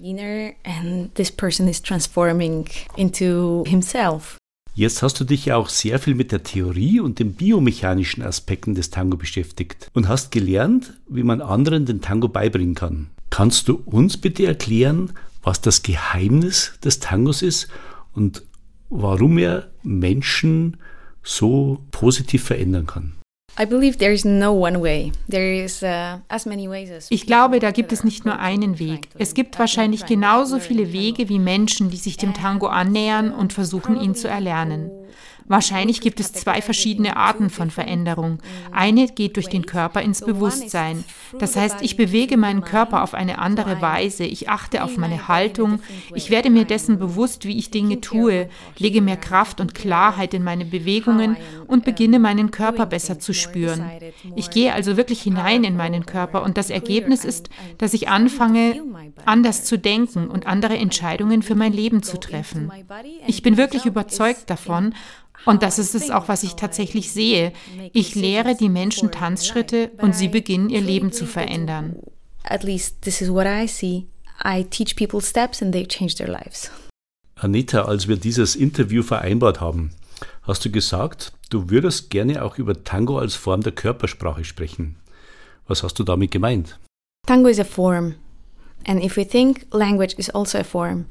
Jetzt 4.76 5.04
hast 5.04 5.20
du 5.20 5.24
dich 5.26 5.46
ja 5.46 5.58
auch 5.58 5.70
sehr 5.70 6.00
viel 6.00 6.16
mit 6.16 6.32
der 6.32 6.44
Theorie 6.44 7.02
und 7.02 7.20
den 7.20 7.34
biomechanischen 7.34 8.24
Aspekten 8.24 8.76
des 8.76 8.90
Tango 8.90 9.18
beschäftigt 9.18 9.92
und 9.94 10.08
hast 10.08 10.32
gelernt, 10.32 10.94
wie 11.08 11.24
man 11.24 11.42
anderen 11.42 11.86
den 11.86 12.02
Tango 12.02 12.30
beibringen 12.30 12.74
kann. 12.74 13.10
Kannst 13.34 13.68
du 13.68 13.82
uns 13.86 14.18
bitte 14.18 14.46
erklären, 14.46 15.14
was 15.42 15.60
das 15.60 15.82
Geheimnis 15.82 16.74
des 16.84 17.00
Tangos 17.00 17.42
ist 17.42 17.68
und 18.14 18.44
warum 18.92 19.40
er 19.40 19.72
Menschen 19.82 20.78
so 21.24 21.80
positiv 21.90 22.44
verändern 22.44 22.86
kann. 22.86 23.14
Ich 27.10 27.26
glaube, 27.26 27.60
da 27.60 27.72
gibt 27.72 27.92
es 27.92 28.04
nicht 28.04 28.26
nur 28.26 28.38
einen 28.38 28.78
Weg. 28.78 29.10
Es 29.18 29.34
gibt 29.34 29.58
wahrscheinlich 29.58 30.06
genauso 30.06 30.60
viele 30.60 30.94
Wege 30.94 31.28
wie 31.28 31.40
Menschen, 31.40 31.90
die 31.90 31.98
sich 31.98 32.18
dem 32.18 32.36
Tango 32.36 32.68
annähern 32.68 33.32
und 33.32 33.52
versuchen, 33.52 34.00
ihn 34.00 34.14
zu 34.14 34.28
erlernen. 34.28 34.92
Wahrscheinlich 35.46 36.02
gibt 36.02 36.20
es 36.20 36.34
zwei 36.34 36.62
verschiedene 36.62 37.18
Arten 37.18 37.50
von 37.50 37.70
Veränderung. 37.70 38.40
Eine 38.72 39.08
geht 39.08 39.36
durch 39.36 39.50
den 39.50 39.66
Körper 39.66 40.02
ins 40.02 40.22
Bewusstsein. 40.22 41.04
Das 41.40 41.56
heißt, 41.56 41.78
ich 41.82 41.98
bewege 41.98 42.38
meinen 42.38 42.64
Körper 42.64 43.04
auf 43.04 43.14
eine 43.14 43.40
andere 43.40 43.82
Weise. 43.82 44.24
Ich 44.24 44.50
achte 44.50 44.84
auf 44.84 44.98
meine 44.98 45.28
Haltung. 45.28 45.80
Ich 46.16 46.30
werde 46.30 46.50
mir 46.50 46.66
dessen 46.66 47.00
bewusst, 47.00 47.46
wie 47.46 47.58
ich 47.58 47.72
Dinge 47.72 48.02
tue, 48.02 48.50
lege 48.78 49.02
mehr 49.02 49.18
Kraft 49.18 49.60
und 49.60 49.76
Klarheit 49.76 50.34
in 50.34 50.44
meine 50.44 50.66
Bewegungen 50.66 51.38
und 51.68 51.86
beginne 51.86 52.20
meinen 52.20 52.52
Körper 52.52 52.86
besser 52.86 53.20
zu 53.20 53.34
spüren. 53.34 53.90
Ich 54.36 54.50
gehe 54.50 54.74
also 54.74 54.98
wirklich 54.98 55.22
hinein 55.22 55.64
in 55.64 55.76
meinen 55.76 56.06
Körper 56.06 56.44
und 56.44 56.58
das 56.58 56.70
Ergebnis 56.70 57.26
ist, 57.26 57.50
dass 57.78 57.94
ich 57.94 58.08
anfange, 58.08 58.82
anders 59.26 59.66
zu 59.66 59.78
denken 59.78 60.28
und 60.28 60.48
andere 60.48 60.78
Entscheidungen 60.78 61.42
für 61.42 61.56
mein 61.56 61.74
Leben 61.74 62.04
zu 62.04 62.20
treffen. 62.20 62.72
Ich 63.28 63.42
bin 63.42 63.58
wirklich 63.58 63.86
überzeugt 63.86 64.50
davon, 64.50 64.94
und 65.46 65.62
das 65.62 65.80
ist 65.80 65.96
es 65.96 66.10
auch, 66.10 66.28
was 66.28 66.44
ich 66.44 66.54
tatsächlich 66.54 67.12
sehe. 67.12 67.52
Ich 67.92 68.16
lehre 68.16 68.56
die 68.56 68.70
Menschen 68.70 69.12
Tanzschritte 69.12 69.92
und 69.98 70.16
sie 70.16 70.30
beginnen 70.30 70.70
ihr 70.70 70.82
Leben 70.82 71.12
zu 71.12 71.26
verändern. 71.26 71.98
At 72.44 72.64
least 72.64 73.02
this 73.02 73.22
is 73.22 73.30
what 73.30 73.46
I 73.46 73.68
see. 73.68 74.08
I 74.44 74.64
teach 74.64 74.96
people 74.96 75.22
steps 75.22 75.62
and 75.62 75.72
they 75.72 75.86
change 75.86 76.16
their 76.16 76.28
lives. 76.28 76.72
Anita, 77.36 77.84
als 77.84 78.08
wir 78.08 78.18
dieses 78.18 78.56
Interview 78.56 79.04
vereinbart 79.04 79.60
haben, 79.60 79.92
hast 80.44 80.64
du 80.66 80.72
gesagt, 80.72 81.34
du 81.50 81.70
würdest 81.70 82.10
gerne 82.10 82.44
auch 82.44 82.58
über 82.58 82.84
Tango 82.84 83.18
als 83.18 83.36
Form 83.36 83.62
der 83.62 83.74
Körpersprache 83.74 84.44
sprechen. 84.44 84.96
Was 85.68 85.84
hast 85.84 86.00
du 86.00 86.04
damit 86.04 86.32
gemeint? 86.32 86.80
Tango 87.28 87.50
is 87.50 87.60
a 87.60 87.64
form. 87.64 88.16
And 88.86 89.04
if 89.04 89.16
we 89.16 89.26
think 89.26 89.66
language 89.72 90.16
is 90.18 90.30
also 90.30 90.58
a 90.58 90.64
form, 90.64 91.06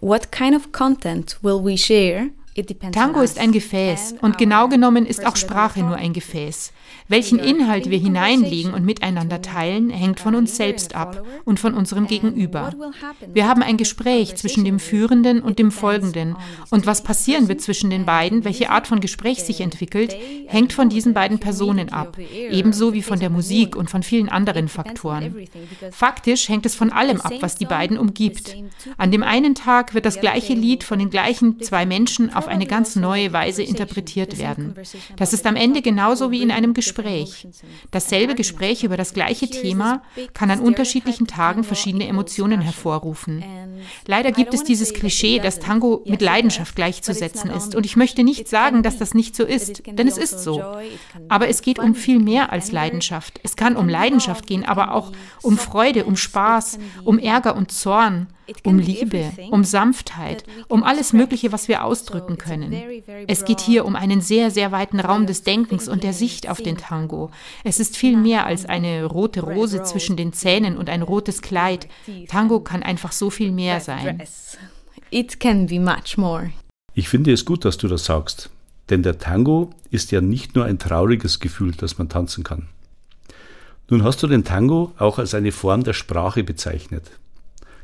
what 0.00 0.32
kind 0.32 0.54
of 0.54 0.72
content 0.72 1.38
will 1.42 1.64
we 1.64 1.76
share 1.76 2.30
Tango 2.92 3.20
ist 3.20 3.40
ein 3.40 3.50
Gefäß 3.50 4.14
und 4.20 4.38
genau 4.38 4.68
genommen 4.68 5.06
ist 5.06 5.26
auch 5.26 5.34
Sprache 5.34 5.80
nur 5.80 5.96
ein 5.96 6.12
Gefäß. 6.12 6.72
Welchen 7.08 7.38
Inhalt 7.40 7.90
wir 7.90 7.98
hineinlegen 7.98 8.72
und 8.72 8.84
miteinander 8.84 9.42
teilen, 9.42 9.90
hängt 9.90 10.20
von 10.20 10.36
uns 10.36 10.56
selbst 10.56 10.94
ab 10.94 11.24
und 11.44 11.58
von 11.58 11.74
unserem 11.74 12.06
Gegenüber. 12.06 12.72
Wir 13.32 13.48
haben 13.48 13.62
ein 13.62 13.76
Gespräch 13.76 14.36
zwischen 14.36 14.64
dem 14.64 14.78
Führenden 14.78 15.42
und 15.42 15.58
dem 15.58 15.72
Folgenden. 15.72 16.36
Und 16.70 16.86
was 16.86 17.02
passieren 17.02 17.48
wird 17.48 17.60
zwischen 17.60 17.90
den 17.90 18.06
beiden, 18.06 18.44
welche 18.44 18.70
Art 18.70 18.86
von 18.86 19.00
Gespräch 19.00 19.42
sich 19.42 19.60
entwickelt, 19.60 20.16
hängt 20.46 20.72
von 20.72 20.88
diesen 20.88 21.12
beiden 21.12 21.40
Personen 21.40 21.92
ab, 21.92 22.16
ebenso 22.50 22.92
wie 22.94 23.02
von 23.02 23.18
der 23.18 23.30
Musik 23.30 23.74
und 23.74 23.90
von 23.90 24.02
vielen 24.04 24.28
anderen 24.28 24.68
Faktoren. 24.68 25.46
Faktisch 25.90 26.48
hängt 26.48 26.66
es 26.66 26.76
von 26.76 26.90
allem 26.90 27.20
ab, 27.20 27.32
was 27.40 27.56
die 27.56 27.66
beiden 27.66 27.98
umgibt. 27.98 28.56
An 28.96 29.10
dem 29.10 29.24
einen 29.24 29.56
Tag 29.56 29.92
wird 29.94 30.06
das 30.06 30.20
gleiche 30.20 30.54
Lied 30.54 30.84
von 30.84 31.00
den 31.00 31.10
gleichen 31.10 31.60
zwei 31.60 31.84
Menschen 31.84 32.32
auf 32.32 32.43
eine 32.48 32.66
ganz 32.66 32.96
neue 32.96 33.32
Weise 33.32 33.62
interpretiert 33.62 34.38
werden. 34.38 34.74
Das 35.16 35.32
ist 35.32 35.46
am 35.46 35.56
Ende 35.56 35.82
genauso 35.82 36.30
wie 36.30 36.42
in 36.42 36.50
einem 36.50 36.74
Gespräch. 36.74 37.46
Dasselbe 37.90 38.34
Gespräch 38.34 38.84
über 38.84 38.96
das 38.96 39.14
gleiche 39.14 39.48
Thema 39.48 40.02
kann 40.32 40.50
an 40.50 40.60
unterschiedlichen 40.60 41.26
Tagen 41.26 41.64
verschiedene 41.64 42.06
Emotionen 42.06 42.60
hervorrufen. 42.60 43.44
Leider 44.06 44.32
gibt 44.32 44.54
es 44.54 44.64
dieses 44.64 44.94
Klischee, 44.94 45.38
dass 45.38 45.58
Tango 45.58 46.02
mit 46.06 46.20
Leidenschaft 46.20 46.76
gleichzusetzen 46.76 47.50
ist. 47.50 47.74
Und 47.74 47.86
ich 47.86 47.96
möchte 47.96 48.24
nicht 48.24 48.48
sagen, 48.48 48.82
dass 48.82 48.98
das 48.98 49.14
nicht 49.14 49.36
so 49.36 49.44
ist, 49.44 49.82
denn 49.86 50.08
es 50.08 50.18
ist 50.18 50.40
so. 50.40 50.62
Aber 51.28 51.48
es 51.48 51.62
geht 51.62 51.78
um 51.78 51.94
viel 51.94 52.18
mehr 52.18 52.52
als 52.52 52.72
Leidenschaft. 52.72 53.40
Es 53.42 53.56
kann 53.56 53.76
um 53.76 53.88
Leidenschaft 53.88 54.46
gehen, 54.46 54.64
aber 54.64 54.94
auch 54.94 55.12
um 55.42 55.58
Freude, 55.58 56.04
um 56.04 56.16
Spaß, 56.16 56.78
um 57.04 57.18
Ärger 57.18 57.56
und 57.56 57.70
Zorn 57.72 58.28
um 58.64 58.78
Liebe, 58.78 59.32
um 59.50 59.64
Sanftheit, 59.64 60.44
um 60.68 60.82
alles 60.82 61.12
Mögliche, 61.12 61.52
was 61.52 61.68
wir 61.68 61.84
ausdrücken 61.84 62.38
können. 62.38 62.74
Es 63.26 63.44
geht 63.44 63.60
hier 63.60 63.84
um 63.84 63.96
einen 63.96 64.20
sehr, 64.20 64.50
sehr 64.50 64.72
weiten 64.72 65.00
Raum 65.00 65.26
des 65.26 65.42
Denkens 65.42 65.88
und 65.88 66.02
der 66.02 66.12
Sicht 66.12 66.48
auf 66.48 66.60
den 66.60 66.76
Tango. 66.76 67.30
Es 67.64 67.80
ist 67.80 67.96
viel 67.96 68.16
mehr 68.16 68.46
als 68.46 68.66
eine 68.66 69.04
rote 69.04 69.40
Rose 69.40 69.82
zwischen 69.82 70.16
den 70.16 70.32
Zähnen 70.32 70.76
und 70.76 70.88
ein 70.88 71.02
rotes 71.02 71.42
Kleid. 71.42 71.88
Tango 72.28 72.60
kann 72.60 72.82
einfach 72.82 73.12
so 73.12 73.30
viel 73.30 73.52
mehr 73.52 73.80
sein. 73.80 74.22
It 75.10 75.38
can 75.38 75.66
be 75.66 75.78
much 75.78 76.16
more. 76.16 76.50
Ich 76.94 77.08
finde 77.08 77.32
es 77.32 77.44
gut, 77.44 77.64
dass 77.64 77.76
du 77.76 77.88
das 77.88 78.04
sagst, 78.04 78.50
denn 78.90 79.02
der 79.02 79.18
Tango 79.18 79.70
ist 79.90 80.12
ja 80.12 80.20
nicht 80.20 80.54
nur 80.54 80.64
ein 80.64 80.78
trauriges 80.78 81.40
Gefühl, 81.40 81.72
das 81.72 81.98
man 81.98 82.08
tanzen 82.08 82.44
kann. 82.44 82.68
Nun 83.90 84.02
hast 84.02 84.22
du 84.22 84.26
den 84.26 84.44
Tango 84.44 84.92
auch 84.98 85.18
als 85.18 85.34
eine 85.34 85.52
Form 85.52 85.84
der 85.84 85.92
Sprache 85.92 86.42
bezeichnet. 86.42 87.10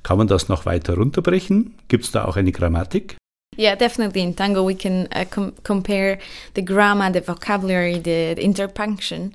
Kann 0.02 0.18
man 0.18 0.26
das 0.26 0.48
noch 0.48 0.66
weiter 0.66 0.94
runterbrechen? 0.94 1.74
Gibt 1.88 2.04
es 2.04 2.10
da 2.10 2.24
auch 2.24 2.36
eine 2.36 2.52
Grammatik? 2.52 3.16
Yeah, 3.58 3.76
definitely. 3.76 4.22
In 4.22 4.34
Tango, 4.36 4.66
we 4.66 4.74
can 4.74 5.08
uh, 5.14 5.24
com 5.28 5.52
compare 5.64 6.18
the 6.54 6.64
grammar, 6.64 7.12
the 7.12 7.20
vocabulary, 7.20 7.94
the, 7.94 8.34
the 8.34 8.42
interpunction. 8.42 9.34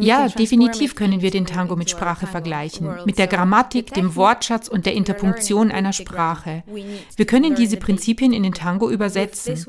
Ja, 0.00 0.28
definitiv 0.28 0.94
können 0.94 1.22
wir 1.22 1.30
den 1.30 1.46
Tango 1.46 1.76
mit 1.76 1.90
Sprache 1.90 2.26
vergleichen, 2.26 2.88
mit 3.04 3.18
der 3.18 3.26
Grammatik, 3.26 3.92
dem 3.94 4.16
Wortschatz 4.16 4.68
und 4.68 4.86
der 4.86 4.94
Interpunktion 4.94 5.70
einer 5.70 5.92
Sprache. 5.92 6.62
Wir 7.16 7.26
können 7.26 7.54
diese 7.54 7.76
Prinzipien 7.76 8.32
in 8.32 8.42
den 8.42 8.54
Tango 8.54 8.90
übersetzen. 8.90 9.64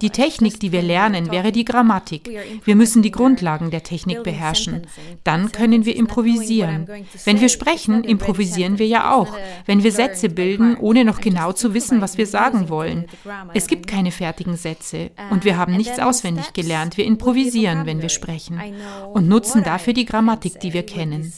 Die 0.00 0.10
Technik, 0.10 0.60
die 0.60 0.72
wir 0.72 0.82
lernen, 0.82 1.30
wäre 1.30 1.52
die 1.52 1.64
Grammatik. 1.64 2.30
Wir 2.64 2.76
müssen 2.76 3.02
die 3.02 3.10
Grundlagen 3.10 3.70
der 3.70 3.82
Technik 3.82 4.22
beherrschen. 4.22 4.86
Dann 5.24 5.52
können 5.52 5.84
wir 5.84 5.96
improvisieren. 5.96 6.88
Wenn 7.24 7.40
wir 7.40 7.48
sprechen, 7.48 8.04
improvisieren 8.04 8.78
wir 8.78 8.86
ja 8.86 9.14
auch. 9.14 9.36
Wenn 9.66 9.82
wir 9.82 9.92
Sätze 9.92 10.28
bilden, 10.28 10.76
ohne 10.76 11.04
noch 11.04 11.20
genau 11.20 11.52
zu 11.52 11.74
wissen, 11.74 12.00
was 12.00 12.18
wir 12.18 12.26
sagen 12.26 12.68
wollen. 12.68 13.06
Es 13.54 13.66
gibt 13.66 13.86
keine 13.86 14.12
fertigen 14.12 14.56
Sätze 14.56 15.10
und 15.30 15.44
wir 15.44 15.56
haben 15.56 15.76
nichts 15.76 15.98
auswendig 15.98 16.52
gelernt. 16.52 16.96
Wir 16.96 17.04
improvisieren, 17.04 17.86
wenn 17.86 18.02
wir 18.02 18.08
sprechen 18.08 18.60
und 19.12 19.28
nutzen 19.28 19.57
nutzen 19.58 19.64
dafür 19.64 19.92
die 19.92 20.04
Grammatik, 20.04 20.60
die 20.60 20.72
wir 20.72 20.84
kennen. 20.84 21.32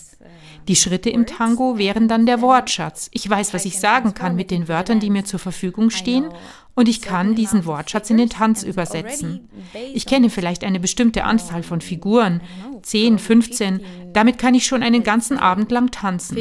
Die 0.68 0.76
Schritte 0.76 1.10
im 1.10 1.26
Tango 1.26 1.78
wären 1.78 2.06
dann 2.06 2.26
der 2.26 2.42
Wortschatz. 2.42 3.08
Ich 3.12 3.28
weiß, 3.28 3.54
was 3.54 3.64
ich 3.64 3.80
sagen 3.80 4.14
kann 4.14 4.36
mit 4.36 4.50
den 4.50 4.68
Wörtern, 4.68 5.00
die 5.00 5.10
mir 5.10 5.24
zur 5.24 5.40
Verfügung 5.40 5.90
stehen, 5.90 6.28
und 6.74 6.88
ich 6.88 7.02
kann 7.02 7.34
diesen 7.34 7.64
Wortschatz 7.64 8.10
in 8.10 8.18
den 8.18 8.30
Tanz 8.30 8.62
übersetzen. 8.62 9.48
Ich 9.92 10.06
kenne 10.06 10.30
vielleicht 10.30 10.62
eine 10.62 10.78
bestimmte 10.78 11.24
Anzahl 11.24 11.62
von 11.62 11.80
Figuren, 11.80 12.40
10, 12.82 13.18
15, 13.18 13.80
damit 14.12 14.38
kann 14.38 14.54
ich 14.54 14.66
schon 14.66 14.82
einen 14.82 15.02
ganzen 15.02 15.38
Abend 15.38 15.70
lang 15.72 15.90
tanzen. 15.90 16.36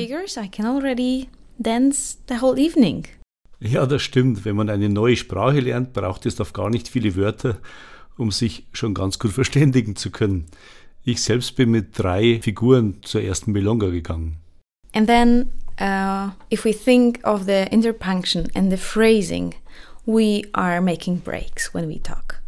Ja, 3.59 3.86
das 3.86 4.01
stimmt. 4.01 4.45
Wenn 4.45 4.55
man 4.55 4.69
eine 4.69 4.89
neue 4.89 5.17
Sprache 5.17 5.59
lernt, 5.59 5.93
braucht 5.93 6.25
es 6.25 6.39
oft 6.39 6.53
gar 6.53 6.69
nicht 6.69 6.88
viele 6.88 7.15
Wörter, 7.15 7.57
um 8.17 8.31
sich 8.31 8.67
schon 8.71 8.93
ganz 8.93 9.17
gut 9.17 9.31
verständigen 9.31 9.95
zu 9.95 10.12
können. 10.12 10.45
Ich 11.09 11.23
selbst 11.23 11.55
bin 11.55 11.71
mit 11.71 11.97
drei 11.97 12.39
Figuren 12.39 12.97
zur 13.01 13.23
ersten 13.23 13.51
Milonga 13.51 13.87
gegangen. 13.89 14.37
And 14.93 15.07
then, 15.07 15.51
uh, 15.81 16.29
if 16.51 16.65
we 16.65 16.71
think 16.71 17.19
of 17.23 17.47
the 17.47 17.65
interpunction 17.71 18.47
and 18.53 18.71
the 18.71 18.77
phrasing, 18.77 19.55
we 20.05 20.43
are 20.53 20.79
making 20.79 21.21
breaks 21.23 21.73
when 21.73 21.87
we 21.87 21.97
talk. 21.97 22.38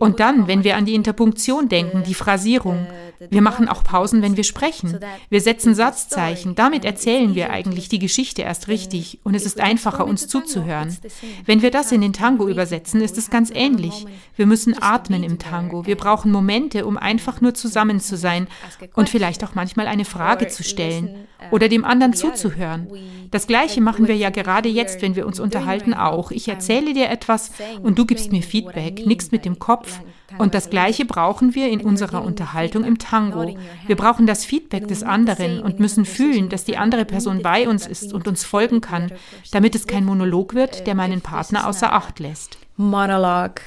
Und 0.00 0.20
dann, 0.20 0.46
wenn 0.46 0.64
wir 0.64 0.76
an 0.76 0.84
die 0.84 0.94
Interpunktion 0.94 1.68
denken, 1.68 2.02
die 2.04 2.14
Phrasierung, 2.14 2.86
wir 3.30 3.42
machen 3.42 3.68
auch 3.68 3.82
Pausen, 3.82 4.22
wenn 4.22 4.36
wir 4.36 4.44
sprechen. 4.44 4.98
Wir 5.30 5.40
setzen 5.40 5.74
Satzzeichen. 5.74 6.54
Damit 6.54 6.84
erzählen 6.84 7.34
wir 7.34 7.50
eigentlich 7.50 7.88
die 7.88 7.98
Geschichte 7.98 8.42
erst 8.42 8.68
richtig 8.68 9.20
und 9.24 9.34
es 9.34 9.46
ist 9.46 9.60
einfacher, 9.60 10.06
uns 10.06 10.28
zuzuhören. 10.28 10.96
Wenn 11.44 11.62
wir 11.62 11.70
das 11.70 11.92
in 11.92 12.00
den 12.00 12.12
Tango 12.12 12.48
übersetzen, 12.48 13.00
ist 13.00 13.16
es 13.18 13.30
ganz 13.30 13.50
ähnlich. 13.54 14.06
Wir 14.36 14.46
müssen 14.46 14.74
atmen 14.80 15.22
im 15.22 15.38
Tango. 15.38 15.86
Wir 15.86 15.96
brauchen 15.96 16.32
Momente, 16.32 16.86
um 16.86 16.96
einfach 16.96 17.40
nur 17.40 17.54
zusammen 17.54 18.00
zu 18.00 18.16
sein 18.16 18.48
und 18.94 19.08
vielleicht 19.08 19.44
auch 19.44 19.54
manchmal 19.54 19.86
eine 19.86 20.04
Frage 20.04 20.48
zu 20.48 20.62
stellen 20.62 21.26
oder 21.50 21.68
dem 21.68 21.84
anderen 21.84 22.12
zuzuhören. 22.12 22.88
Das 23.30 23.46
Gleiche 23.46 23.80
machen 23.80 24.08
wir 24.08 24.16
ja 24.16 24.30
gerade 24.30 24.68
jetzt, 24.68 25.02
wenn 25.02 25.16
wir 25.16 25.26
uns 25.26 25.40
unterhalten, 25.40 25.94
auch. 25.94 26.30
Ich 26.30 26.48
erzähle 26.48 26.94
dir 26.94 27.10
etwas 27.10 27.50
und 27.82 27.98
du 27.98 28.06
gibst 28.06 28.32
mir 28.32 28.42
Feedback, 28.42 29.06
nickst 29.06 29.32
mit 29.32 29.44
dem 29.44 29.58
Kopf. 29.58 30.00
Und 30.38 30.54
das 30.54 30.70
Gleiche 30.70 31.04
brauchen 31.04 31.54
wir 31.54 31.68
in 31.68 31.80
unserer 31.80 32.22
Unterhaltung 32.22 32.84
im 32.84 32.98
Tango. 32.98 33.56
Wir 33.86 33.96
brauchen 33.96 34.26
das 34.26 34.44
Feedback 34.44 34.88
des 34.88 35.02
anderen 35.02 35.60
und 35.60 35.80
müssen 35.80 36.04
fühlen, 36.04 36.48
dass 36.48 36.64
die 36.64 36.76
andere 36.76 37.04
Person 37.04 37.42
bei 37.42 37.68
uns 37.68 37.86
ist 37.86 38.12
und 38.12 38.26
uns 38.28 38.44
folgen 38.44 38.80
kann, 38.80 39.12
damit 39.52 39.74
es 39.74 39.86
kein 39.86 40.04
Monolog 40.04 40.54
wird, 40.54 40.86
der 40.86 40.94
meinen 40.94 41.20
Partner 41.20 41.66
außer 41.66 41.92
Acht 41.92 42.18
lässt. 42.18 42.58
Monologue 42.76 43.62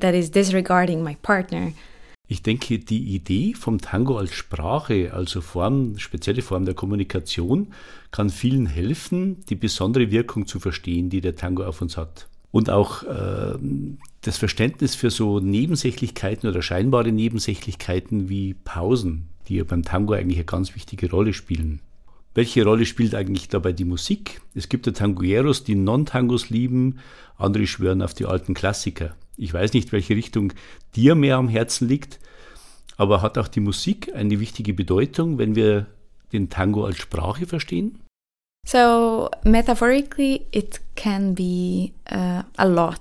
that 0.00 0.14
is 0.14 0.30
disregarding 0.30 1.02
my 1.02 1.16
partner. 1.22 1.72
Ich 2.30 2.42
denke, 2.42 2.78
die 2.78 3.14
Idee 3.14 3.54
vom 3.54 3.80
Tango 3.80 4.18
als 4.18 4.34
Sprache, 4.34 5.14
also 5.14 5.40
Form, 5.40 5.98
spezielle 5.98 6.42
Form 6.42 6.66
der 6.66 6.74
Kommunikation, 6.74 7.68
kann 8.10 8.28
vielen 8.28 8.66
helfen, 8.66 9.38
die 9.48 9.54
besondere 9.54 10.10
Wirkung 10.10 10.46
zu 10.46 10.60
verstehen, 10.60 11.08
die 11.08 11.22
der 11.22 11.36
Tango 11.36 11.64
auf 11.64 11.80
uns 11.80 11.96
hat. 11.96 12.28
Und 12.50 12.68
auch 12.68 13.02
äh, 13.04 13.58
das 14.20 14.36
Verständnis 14.36 14.94
für 14.94 15.10
so 15.10 15.40
Nebensächlichkeiten 15.40 16.48
oder 16.50 16.60
scheinbare 16.60 17.12
Nebensächlichkeiten 17.12 18.28
wie 18.28 18.52
Pausen, 18.52 19.28
die 19.48 19.56
ja 19.56 19.64
beim 19.64 19.82
Tango 19.82 20.12
eigentlich 20.12 20.38
eine 20.38 20.44
ganz 20.44 20.74
wichtige 20.74 21.10
Rolle 21.10 21.32
spielen. 21.32 21.80
Welche 22.34 22.62
Rolle 22.62 22.84
spielt 22.84 23.14
eigentlich 23.14 23.48
dabei 23.48 23.72
die 23.72 23.84
Musik? 23.84 24.42
Es 24.54 24.68
gibt 24.68 24.86
ja 24.86 24.92
Tangueros, 24.92 25.64
die 25.64 25.74
Non-Tangos 25.74 26.50
lieben, 26.50 26.98
andere 27.38 27.66
schwören 27.66 28.02
auf 28.02 28.12
die 28.12 28.26
alten 28.26 28.52
Klassiker. 28.52 29.16
Ich 29.38 29.54
weiß 29.54 29.72
nicht, 29.72 29.92
welche 29.92 30.16
Richtung 30.16 30.52
dir 30.94 31.14
mehr 31.14 31.36
am 31.36 31.48
Herzen 31.48 31.88
liegt, 31.88 32.18
aber 32.96 33.22
hat 33.22 33.38
auch 33.38 33.48
die 33.48 33.60
Musik 33.60 34.12
eine 34.14 34.40
wichtige 34.40 34.74
Bedeutung, 34.74 35.38
wenn 35.38 35.54
wir 35.54 35.86
den 36.32 36.50
Tango 36.50 36.84
als 36.84 36.98
Sprache 36.98 37.46
verstehen? 37.46 38.00
So, 38.66 39.30
metaphorically, 39.44 40.42
it 40.50 40.80
can 40.96 41.34
be 41.34 41.92
uh, 42.12 42.42
a 42.56 42.64
lot. 42.64 43.00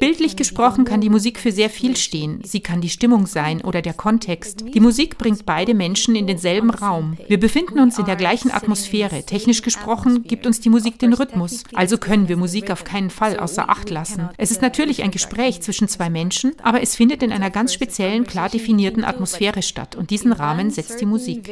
Bildlich 0.00 0.34
gesprochen 0.34 0.86
kann 0.86 1.02
die 1.02 1.10
Musik 1.10 1.38
für 1.38 1.52
sehr 1.52 1.68
viel 1.68 1.94
stehen. 1.96 2.40
Sie 2.42 2.60
kann 2.60 2.80
die 2.80 2.88
Stimmung 2.88 3.26
sein 3.26 3.60
oder 3.60 3.82
der 3.82 3.92
Kontext. 3.92 4.64
Die 4.72 4.80
Musik 4.80 5.18
bringt 5.18 5.44
beide 5.44 5.74
Menschen 5.74 6.16
in 6.16 6.26
denselben 6.26 6.70
Raum. 6.70 7.18
Wir 7.28 7.38
befinden 7.38 7.78
uns 7.78 7.98
in 7.98 8.06
der 8.06 8.16
gleichen 8.16 8.50
Atmosphäre. 8.50 9.22
Technisch 9.24 9.60
gesprochen 9.60 10.22
gibt 10.22 10.46
uns 10.46 10.60
die 10.60 10.70
Musik 10.70 10.98
den 10.98 11.12
Rhythmus. 11.12 11.64
Also 11.74 11.98
können 11.98 12.28
wir 12.28 12.38
Musik 12.38 12.70
auf 12.70 12.84
keinen 12.84 13.10
Fall 13.10 13.38
außer 13.38 13.68
Acht 13.68 13.90
lassen. 13.90 14.30
Es 14.38 14.50
ist 14.50 14.62
natürlich 14.62 15.02
ein 15.02 15.10
Gespräch 15.10 15.60
zwischen 15.60 15.86
zwei 15.86 16.08
Menschen, 16.08 16.52
aber 16.62 16.82
es 16.82 16.96
findet 16.96 17.22
in 17.22 17.32
einer 17.32 17.50
ganz 17.50 17.74
speziellen, 17.74 18.24
klar 18.24 18.48
definierten 18.48 19.04
Atmosphäre 19.04 19.62
statt. 19.62 19.96
Und 19.96 20.10
diesen 20.10 20.32
Rahmen 20.32 20.70
setzt 20.70 21.00
die 21.00 21.06
Musik. 21.06 21.50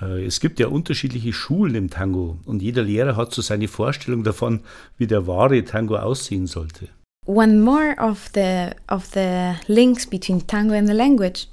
Äh, 0.00 0.24
es 0.24 0.40
gibt 0.40 0.60
ja 0.60 0.68
unterschiedliche 0.68 1.32
Schulen 1.32 1.74
im 1.74 1.90
Tango 1.90 2.38
und 2.44 2.62
jeder 2.62 2.82
Lehrer 2.82 3.16
hat 3.16 3.32
so 3.32 3.42
seine 3.42 3.68
Vorstellung 3.68 4.24
davon, 4.24 4.60
wie 4.98 5.06
der 5.06 5.26
wahre 5.26 5.64
Tango 5.64 5.96
aussehen 5.96 6.46
sollte. 6.46 6.88
One 7.26 7.60
more 7.60 7.96
of 7.98 8.30
the 8.34 8.70
of 8.88 9.06
the 9.14 9.54
links 9.66 10.06
between 10.06 10.46
tango 10.46 10.74
and 10.74 10.86
the 10.86 10.94
language 10.94 11.48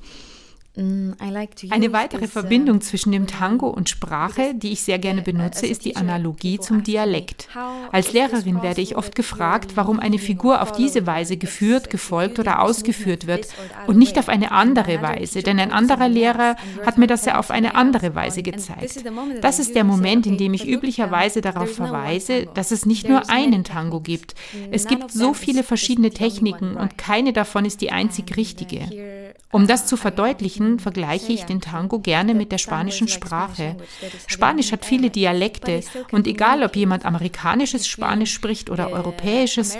Eine 0.75 1.93
weitere 1.93 2.27
Verbindung 2.27 2.81
zwischen 2.81 3.11
dem 3.11 3.27
Tango 3.27 3.67
und 3.67 3.89
Sprache, 3.89 4.55
die 4.55 4.71
ich 4.71 4.81
sehr 4.81 4.97
gerne 4.97 5.21
benutze, 5.21 5.67
ist 5.67 5.85
die 5.85 5.95
Analogie 5.95 6.59
zum 6.59 6.81
Dialekt. 6.81 7.47
Als 7.91 8.11
Lehrerin 8.11 8.63
werde 8.63 8.81
ich 8.81 8.97
oft 8.97 9.13
gefragt, 9.13 9.73
warum 9.75 9.99
eine 9.99 10.17
Figur 10.17 10.63
auf 10.63 10.71
diese 10.71 11.05
Weise 11.05 11.37
geführt, 11.37 11.91
gefolgt 11.91 12.39
oder 12.39 12.59
ausgeführt 12.59 13.27
wird 13.27 13.49
und 13.85 13.99
nicht 13.99 14.17
auf 14.17 14.29
eine 14.29 14.51
andere 14.51 14.99
Weise, 15.03 15.43
denn 15.43 15.59
ein 15.59 15.71
anderer 15.71 16.09
Lehrer 16.09 16.55
hat 16.83 16.97
mir 16.97 17.07
das 17.07 17.25
ja 17.25 17.37
auf 17.37 17.51
eine 17.51 17.75
andere 17.75 18.15
Weise 18.15 18.41
gezeigt. 18.41 19.03
Das 19.41 19.59
ist 19.59 19.75
der 19.75 19.83
Moment, 19.83 20.25
in 20.25 20.39
dem 20.39 20.55
ich 20.55 20.67
üblicherweise 20.67 21.41
darauf 21.41 21.75
verweise, 21.75 22.47
dass 22.55 22.71
es 22.71 22.87
nicht 22.87 23.07
nur 23.07 23.29
einen 23.29 23.63
Tango 23.63 23.99
gibt. 23.99 24.33
Es 24.71 24.87
gibt 24.87 25.11
so 25.11 25.35
viele 25.35 25.61
verschiedene 25.61 26.09
Techniken 26.09 26.77
und 26.77 26.97
keine 26.97 27.31
davon 27.31 27.63
ist 27.63 27.81
die 27.81 27.91
einzig 27.91 28.35
richtige. 28.37 29.22
Um 29.53 29.67
das 29.67 29.85
zu 29.85 29.97
verdeutlichen, 29.97 30.79
vergleiche 30.79 31.31
ich 31.31 31.43
den 31.43 31.61
Tango 31.61 31.99
gerne 31.99 32.33
mit 32.33 32.51
der 32.51 32.57
spanischen 32.57 33.07
Sprache. 33.07 33.77
Spanisch 34.25 34.71
hat 34.71 34.83
viele 34.83 35.11
Dialekte 35.11 35.81
und 36.11 36.25
egal, 36.25 36.63
ob 36.63 36.75
jemand 36.75 37.05
amerikanisches 37.05 37.87
Spanisch 37.87 38.33
spricht 38.33 38.71
oder 38.71 38.89
europäisches, 38.89 39.77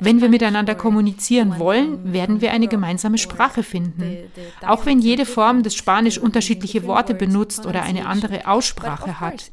wenn 0.00 0.20
wir 0.20 0.28
miteinander 0.28 0.74
kommunizieren 0.74 1.58
wollen, 1.58 2.12
werden 2.12 2.42
wir 2.42 2.52
eine 2.52 2.68
gemeinsame 2.68 3.16
Sprache 3.16 3.62
finden. 3.62 4.18
Auch 4.66 4.84
wenn 4.84 5.00
jede 5.00 5.24
Form 5.24 5.62
des 5.62 5.74
Spanisch 5.74 6.18
unterschiedliche 6.18 6.84
Worte 6.84 7.14
benutzt 7.14 7.64
oder 7.64 7.84
eine 7.84 8.06
andere 8.06 8.46
Aussprache 8.46 9.18
hat. 9.18 9.50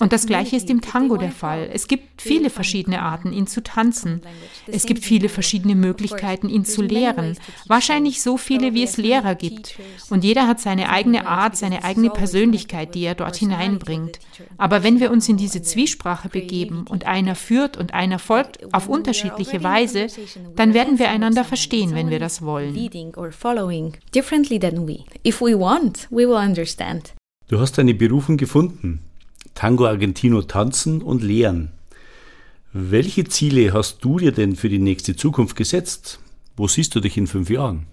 Und 0.00 0.12
das 0.12 0.26
Gleiche 0.26 0.56
ist 0.56 0.68
im 0.68 0.82
Tango 0.82 1.16
der 1.16 1.32
Fall. 1.32 1.70
Es 1.72 1.88
gibt 1.88 2.20
viele 2.20 2.50
verschiedene 2.50 3.00
Arten, 3.00 3.32
ihn 3.32 3.46
zu 3.46 3.62
tanzen. 3.62 4.20
Es 4.66 4.84
gibt 4.84 5.02
viele 5.02 5.30
verschiedene 5.30 5.74
Möglichkeiten, 5.74 6.50
ihn 6.50 6.66
zu 6.66 6.82
lehren. 6.82 7.38
Wahrscheinlich 7.66 8.20
so 8.22 8.36
viele, 8.36 8.74
wie 8.74 8.82
es 8.82 8.97
Lehrer 8.98 9.34
gibt. 9.34 9.78
Und 10.10 10.24
jeder 10.24 10.46
hat 10.46 10.60
seine 10.60 10.90
eigene 10.90 11.26
Art, 11.26 11.56
seine 11.56 11.84
eigene 11.84 12.10
Persönlichkeit, 12.10 12.94
die 12.94 13.04
er 13.04 13.14
dort 13.14 13.36
hineinbringt. 13.36 14.18
Aber 14.58 14.82
wenn 14.82 15.00
wir 15.00 15.10
uns 15.10 15.28
in 15.28 15.36
diese 15.36 15.62
Zwiesprache 15.62 16.28
begeben 16.28 16.84
und 16.88 17.06
einer 17.06 17.34
führt 17.34 17.76
und 17.76 17.94
einer 17.94 18.18
folgt 18.18 18.72
auf 18.74 18.88
unterschiedliche 18.88 19.62
Weise, 19.62 20.08
dann 20.56 20.74
werden 20.74 20.98
wir 20.98 21.08
einander 21.08 21.44
verstehen, 21.44 21.94
wenn 21.94 22.10
wir 22.10 22.18
das 22.18 22.42
wollen. 22.42 22.74
Du 27.48 27.60
hast 27.60 27.78
deine 27.78 27.94
Berufung 27.94 28.36
gefunden. 28.36 29.00
Tango 29.54 29.86
Argentino 29.86 30.42
tanzen 30.42 31.02
und 31.02 31.22
lehren. 31.22 31.72
Welche 32.72 33.24
Ziele 33.24 33.72
hast 33.72 34.04
du 34.04 34.18
dir 34.18 34.32
denn 34.32 34.54
für 34.54 34.68
die 34.68 34.78
nächste 34.78 35.16
Zukunft 35.16 35.56
gesetzt? 35.56 36.20
Wo 36.56 36.68
siehst 36.68 36.94
du 36.94 37.00
dich 37.00 37.16
in 37.16 37.26
fünf 37.26 37.48
Jahren? 37.50 37.86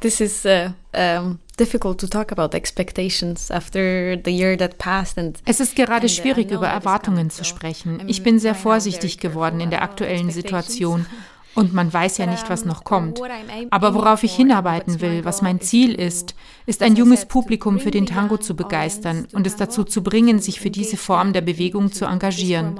This 0.00 0.20
is 0.20 0.44
uh, 0.44 0.70
um, 0.94 1.38
difficult 1.56 1.98
to 2.00 2.08
talk 2.08 2.32
about 2.32 2.54
expectations 2.54 3.50
after 3.50 4.16
the 4.16 4.30
year 4.30 4.56
that 4.56 4.78
passed. 4.78 5.18
And, 5.18 5.38
es 5.44 5.60
ist 5.60 5.76
gerade 5.76 6.08
schwierig, 6.08 6.50
über 6.50 6.68
Erwartungen 6.68 7.30
zu 7.30 7.44
sprechen. 7.44 8.02
Ich 8.06 8.22
bin 8.22 8.38
sehr 8.38 8.54
vorsichtig 8.54 9.18
geworden 9.18 9.60
in 9.60 9.70
der 9.70 9.82
aktuellen 9.82 10.30
Situation. 10.30 11.06
Und 11.58 11.74
man 11.74 11.92
weiß 11.92 12.18
ja 12.18 12.26
nicht, 12.26 12.48
was 12.48 12.64
noch 12.64 12.84
kommt. 12.84 13.20
Aber 13.70 13.94
worauf 13.94 14.22
ich 14.22 14.32
hinarbeiten 14.32 15.00
will, 15.00 15.24
was 15.24 15.42
mein 15.42 15.60
Ziel 15.60 15.92
ist, 15.92 16.36
ist 16.66 16.84
ein 16.84 16.94
junges 16.94 17.26
Publikum 17.26 17.80
für 17.80 17.90
den 17.90 18.06
Tango 18.06 18.36
zu 18.36 18.54
begeistern 18.54 19.26
und 19.32 19.44
es 19.44 19.56
dazu 19.56 19.82
zu 19.82 20.04
bringen, 20.04 20.38
sich 20.38 20.60
für 20.60 20.70
diese 20.70 20.96
Form 20.96 21.32
der 21.32 21.40
Bewegung 21.40 21.90
zu 21.90 22.04
engagieren. 22.04 22.78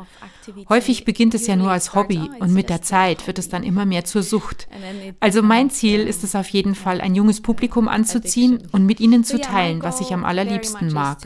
Häufig 0.68 1.04
beginnt 1.04 1.34
es 1.34 1.48
ja 1.48 1.56
nur 1.56 1.72
als 1.72 1.96
Hobby 1.96 2.30
und 2.38 2.54
mit 2.54 2.70
der 2.70 2.80
Zeit 2.80 3.26
wird 3.26 3.40
es 3.40 3.48
dann 3.48 3.64
immer 3.64 3.84
mehr 3.84 4.04
zur 4.04 4.22
Sucht. 4.22 4.68
Also 5.18 5.42
mein 5.42 5.70
Ziel 5.70 6.06
ist 6.06 6.22
es 6.22 6.36
auf 6.36 6.48
jeden 6.48 6.76
Fall, 6.76 7.00
ein 7.00 7.16
junges 7.16 7.40
Publikum 7.40 7.88
anzuziehen 7.88 8.62
und 8.70 8.86
mit 8.86 9.00
ihnen 9.00 9.24
zu 9.24 9.40
teilen, 9.40 9.82
was 9.82 10.00
ich 10.00 10.14
am 10.14 10.24
allerliebsten 10.24 10.92
mag. 10.92 11.18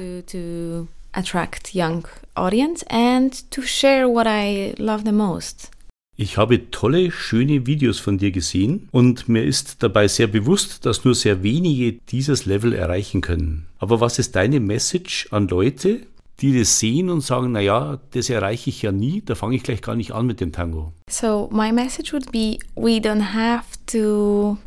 Attract 1.15 1.75
young 1.75 2.09
audience 2.35 2.83
and 2.89 3.51
to 3.51 3.61
share 3.61 4.09
what 4.09 4.27
I 4.27 4.75
love 4.79 5.03
the 5.05 5.13
most. 5.13 5.71
Ich 6.15 6.37
habe 6.37 6.71
tolle, 6.71 7.11
schöne 7.11 7.67
Videos 7.67 7.99
von 7.99 8.19
dir 8.19 8.33
gesehen 8.33 8.87
und 8.93 9.31
mir 9.31 9.45
ist 9.45 9.83
dabei 9.83 10.09
sehr 10.09 10.27
bewusst, 10.27 10.85
dass 10.85 11.07
nur 11.07 11.15
sehr 11.15 11.43
wenige 11.43 11.95
dieses 12.11 12.45
Level 12.45 12.75
erreichen 12.75 13.23
können. 13.23 13.67
Aber 13.79 14.01
was 14.01 14.19
ist 14.19 14.37
deine 14.37 14.61
Message 14.61 15.29
an 15.31 15.49
Leute, 15.49 16.01
die 16.41 16.59
das 16.59 16.79
sehen 16.79 17.09
und 17.09 17.23
sagen, 17.23 17.53
naja, 17.53 17.99
das 18.11 18.29
erreiche 18.29 18.69
ich 18.69 18.83
ja 18.83 18.93
nie, 18.93 19.23
da 19.25 19.35
fange 19.35 19.57
ich 19.57 19.63
gleich 19.63 19.81
gar 19.81 19.95
nicht 19.95 20.13
an 20.13 20.27
mit 20.27 20.41
dem 20.41 20.53
Tango. 20.53 20.93
So 21.09 21.49
my 21.51 21.73
message 21.73 22.13
would 22.13 22.31
be, 22.31 22.59
we 22.75 22.99
don't 22.99 23.33
have 23.33 23.65
to, 23.87 24.59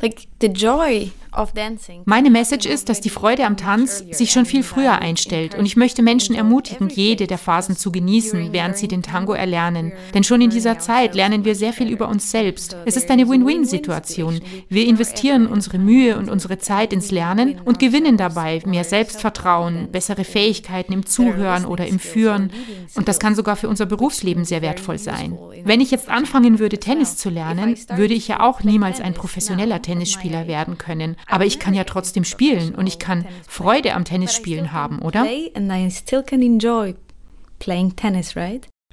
like 0.00 0.26
the 0.40 0.48
joy 0.48 1.10
meine 2.04 2.30
Message 2.30 2.66
ist, 2.66 2.88
dass 2.88 3.00
die 3.00 3.10
Freude 3.10 3.44
am 3.44 3.56
Tanz 3.56 4.04
sich 4.10 4.32
schon 4.32 4.46
viel 4.46 4.62
früher 4.62 4.98
einstellt 4.98 5.54
und 5.54 5.66
ich 5.66 5.76
möchte 5.76 6.02
Menschen 6.02 6.34
ermutigen, 6.34 6.88
jede 6.88 7.26
der 7.26 7.38
Phasen 7.38 7.76
zu 7.76 7.92
genießen, 7.92 8.52
während 8.52 8.76
sie 8.76 8.88
den 8.88 9.02
Tango 9.02 9.32
erlernen. 9.32 9.92
Denn 10.14 10.24
schon 10.24 10.40
in 10.40 10.50
dieser 10.50 10.78
Zeit 10.78 11.14
lernen 11.14 11.44
wir 11.44 11.54
sehr 11.54 11.72
viel 11.72 11.88
über 11.88 12.08
uns 12.08 12.30
selbst. 12.30 12.76
Es 12.86 12.96
ist 12.96 13.10
eine 13.10 13.28
Win-Win-Situation. 13.28 14.40
Wir 14.68 14.86
investieren 14.86 15.46
unsere 15.46 15.78
Mühe 15.78 16.16
und 16.16 16.30
unsere 16.30 16.58
Zeit 16.58 16.92
ins 16.92 17.10
Lernen 17.10 17.60
und 17.64 17.78
gewinnen 17.78 18.16
dabei 18.16 18.62
mehr 18.64 18.84
Selbstvertrauen, 18.84 19.90
bessere 19.92 20.24
Fähigkeiten 20.24 20.92
im 20.92 21.06
Zuhören 21.06 21.66
oder 21.66 21.86
im 21.86 21.98
Führen. 21.98 22.50
Und 22.94 23.08
das 23.08 23.18
kann 23.18 23.34
sogar 23.34 23.56
für 23.56 23.68
unser 23.68 23.86
Berufsleben 23.86 24.44
sehr 24.44 24.62
wertvoll 24.62 24.98
sein. 24.98 25.38
Wenn 25.64 25.80
ich 25.80 25.90
jetzt 25.90 26.08
anfangen 26.08 26.58
würde, 26.58 26.78
Tennis 26.78 27.16
zu 27.16 27.28
lernen, 27.28 27.76
würde 27.94 28.14
ich 28.14 28.28
ja 28.28 28.40
auch 28.40 28.62
niemals 28.62 29.00
ein 29.00 29.14
professioneller 29.14 29.82
Tennisspieler 29.82 30.46
werden 30.46 30.78
können. 30.78 31.16
Aber 31.26 31.44
ich 31.44 31.58
kann 31.58 31.74
ja 31.74 31.84
trotzdem 31.84 32.24
spielen 32.24 32.74
und 32.74 32.86
ich 32.86 32.98
kann 32.98 33.26
Freude 33.48 33.94
am 33.94 34.04
Tennisspielen 34.04 34.72
haben, 34.72 35.00
oder? 35.00 35.24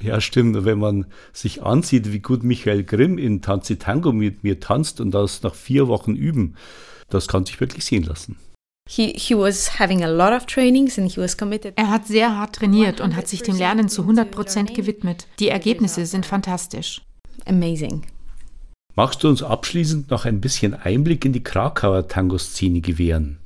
Ja, 0.02 0.20
stimmt. 0.20 0.66
Wenn 0.66 0.80
man 0.80 1.06
sich 1.32 1.64
ansieht, 1.64 2.12
wie 2.12 2.20
gut 2.20 2.44
Michael 2.44 2.84
Grimm 2.84 3.18
in 3.18 3.42
Tanzi 3.42 3.78
Tango 3.78 4.12
mit 4.12 4.44
mir 4.44 4.60
tanzt 4.60 5.00
und 5.00 5.12
das 5.12 5.44
nach 5.44 5.56
vier 5.56 5.88
Wochen 5.88 6.16
üben, 6.16 6.56
das 7.10 7.28
kann 7.28 7.46
sich 7.46 7.60
wirklich 7.60 7.86
sehen 7.86 8.04
lassen. 8.04 8.38
Er 11.78 11.90
hat 11.90 12.06
sehr 12.06 12.36
hart 12.36 12.56
trainiert 12.58 13.00
und 13.00 13.16
hat 13.16 13.30
sich 13.30 13.42
dem 13.42 13.56
Lernen 13.56 13.88
zu 13.88 14.02
100 14.02 14.30
Prozent 14.30 14.74
gewidmet. 14.74 15.28
Die 15.40 15.48
Ergebnisse 15.48 16.06
sind 16.06 16.26
fantastisch. 16.26 17.02
Amazing. 17.46 18.02
Magst 18.96 19.24
du 19.24 19.28
uns 19.28 19.42
abschließend 19.42 20.12
noch 20.12 20.26
ein 20.26 20.40
bisschen 20.40 20.76
Einblick 20.76 21.26
in 21.26 21.34
die 21.34 21.44
Krakauer 21.44 22.08
Tango-Szene 22.08 22.80
gewähren? 22.80 23.40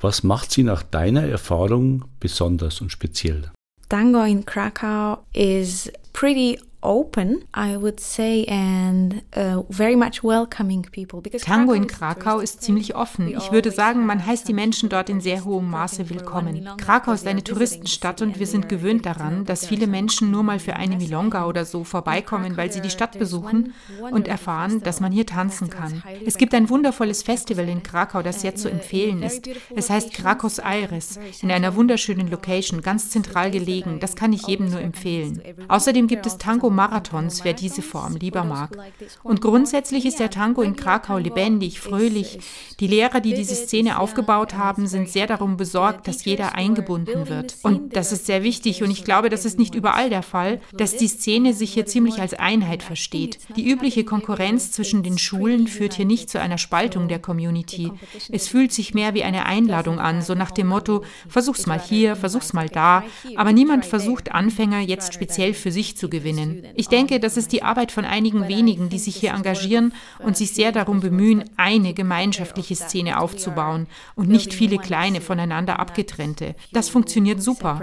Was 0.00 0.22
macht 0.22 0.52
sie 0.52 0.62
nach 0.62 0.84
deiner 0.84 1.24
Erfahrung 1.24 2.04
besonders 2.20 2.80
und 2.80 2.92
speziell? 2.92 3.50
Tango 3.88 4.22
in 4.22 4.44
Krakau 4.44 5.18
is 5.32 5.90
pretty 6.12 6.60
open, 6.86 7.44
I 7.54 7.76
would 7.76 8.00
say, 8.00 8.46
and 8.46 9.22
uh, 9.36 9.62
very 9.68 9.96
much 9.96 10.22
welcoming 10.22 10.82
people. 10.90 11.20
Because 11.20 11.44
Tango 11.44 11.72
in 11.72 11.86
Krakau 11.86 12.38
ist 12.38 12.62
ziemlich 12.62 12.94
offen. 12.94 13.28
Ich 13.28 13.52
würde 13.52 13.70
sagen, 13.70 14.06
man 14.06 14.24
heißt 14.24 14.48
die 14.48 14.54
Menschen 14.54 14.88
dort 14.88 15.10
in 15.10 15.20
sehr 15.20 15.44
hohem 15.44 15.70
Maße 15.70 16.08
willkommen. 16.08 16.68
Krakau 16.78 17.12
ist 17.12 17.26
eine 17.26 17.42
Touristenstadt 17.42 18.22
und 18.22 18.38
wir 18.38 18.46
sind 18.46 18.68
gewöhnt 18.68 19.04
daran, 19.04 19.44
dass 19.44 19.66
viele 19.66 19.86
Menschen 19.86 20.30
nur 20.30 20.42
mal 20.42 20.58
für 20.58 20.76
eine 20.76 20.96
Milonga 20.96 21.46
oder 21.46 21.64
so 21.64 21.84
vorbeikommen, 21.84 22.56
weil 22.56 22.72
sie 22.72 22.80
die 22.80 22.90
Stadt 22.90 23.18
besuchen 23.18 23.74
und 24.12 24.28
erfahren, 24.28 24.80
dass 24.82 25.00
man 25.00 25.12
hier 25.12 25.26
tanzen 25.26 25.68
kann. 25.68 26.02
Es 26.24 26.38
gibt 26.38 26.54
ein 26.54 26.70
wundervolles 26.70 27.22
Festival 27.22 27.68
in 27.68 27.82
Krakau, 27.82 28.22
das 28.22 28.40
sehr 28.40 28.54
zu 28.54 28.70
empfehlen 28.70 29.22
ist. 29.22 29.48
Es 29.74 29.90
heißt 29.90 30.12
Krakos 30.12 30.58
Aires, 30.58 31.18
in 31.42 31.50
einer 31.50 31.74
wunderschönen 31.74 32.30
Location, 32.30 32.80
ganz 32.80 33.10
zentral 33.10 33.50
gelegen. 33.50 33.98
Das 34.00 34.14
kann 34.14 34.32
ich 34.32 34.46
jedem 34.46 34.70
nur 34.70 34.80
empfehlen. 34.80 35.42
Außerdem 35.68 36.06
gibt 36.06 36.26
es 36.26 36.38
Tango 36.38 36.70
Tango-Marathons, 36.76 37.44
wer 37.44 37.54
diese 37.54 37.82
Form 37.82 38.16
lieber 38.16 38.44
mag. 38.44 38.76
Und 39.22 39.40
grundsätzlich 39.40 40.04
ist 40.06 40.20
der 40.20 40.30
Tango 40.30 40.62
in 40.62 40.76
Krakau 40.76 41.18
lebendig, 41.18 41.80
fröhlich. 41.80 42.38
Die 42.80 42.86
Lehrer, 42.86 43.20
die 43.20 43.34
diese 43.34 43.54
Szene 43.54 43.98
aufgebaut 43.98 44.54
haben, 44.54 44.86
sind 44.86 45.08
sehr 45.08 45.26
darum 45.26 45.56
besorgt, 45.56 46.06
dass 46.06 46.24
jeder 46.24 46.54
eingebunden 46.54 47.28
wird. 47.28 47.56
Und 47.62 47.96
das 47.96 48.12
ist 48.12 48.26
sehr 48.26 48.42
wichtig 48.42 48.82
und 48.82 48.90
ich 48.90 49.04
glaube, 49.04 49.30
das 49.30 49.44
ist 49.44 49.58
nicht 49.58 49.74
überall 49.74 50.10
der 50.10 50.22
Fall, 50.22 50.60
dass 50.74 50.96
die 50.96 51.08
Szene 51.08 51.54
sich 51.54 51.72
hier 51.72 51.86
ziemlich 51.86 52.20
als 52.20 52.34
Einheit 52.34 52.82
versteht. 52.82 53.38
Die 53.56 53.68
übliche 53.68 54.04
Konkurrenz 54.04 54.72
zwischen 54.72 55.02
den 55.02 55.18
Schulen 55.18 55.66
führt 55.66 55.94
hier 55.94 56.04
nicht 56.04 56.28
zu 56.28 56.40
einer 56.40 56.58
Spaltung 56.58 57.08
der 57.08 57.18
Community. 57.18 57.90
Es 58.30 58.48
fühlt 58.48 58.72
sich 58.72 58.94
mehr 58.94 59.14
wie 59.14 59.22
eine 59.22 59.46
Einladung 59.46 59.98
an, 59.98 60.22
so 60.22 60.34
nach 60.34 60.50
dem 60.50 60.68
Motto, 60.68 61.04
versuch's 61.28 61.66
mal 61.66 61.80
hier, 61.80 62.16
versuch's 62.16 62.52
mal 62.52 62.68
da, 62.68 63.04
aber 63.36 63.52
niemand 63.52 63.86
versucht 63.86 64.32
Anfänger 64.32 64.80
jetzt 64.80 65.14
speziell 65.14 65.54
für 65.54 65.72
sich 65.72 65.96
zu 65.96 66.08
gewinnen. 66.08 66.65
Ich 66.74 66.88
denke, 66.88 67.20
das 67.20 67.36
ist 67.36 67.52
die 67.52 67.62
Arbeit 67.62 67.92
von 67.92 68.04
einigen 68.04 68.48
wenigen, 68.48 68.88
die 68.88 68.98
sich 68.98 69.16
hier 69.16 69.32
engagieren 69.32 69.92
und 70.18 70.36
sich 70.36 70.52
sehr 70.52 70.72
darum 70.72 71.00
bemühen, 71.00 71.44
eine 71.56 71.94
gemeinschaftliche 71.94 72.74
Szene 72.74 73.20
aufzubauen 73.20 73.86
und 74.14 74.28
nicht 74.28 74.52
viele 74.52 74.78
kleine 74.78 75.20
voneinander 75.20 75.78
abgetrennte. 75.78 76.54
Das 76.72 76.88
funktioniert 76.88 77.42
super. 77.42 77.80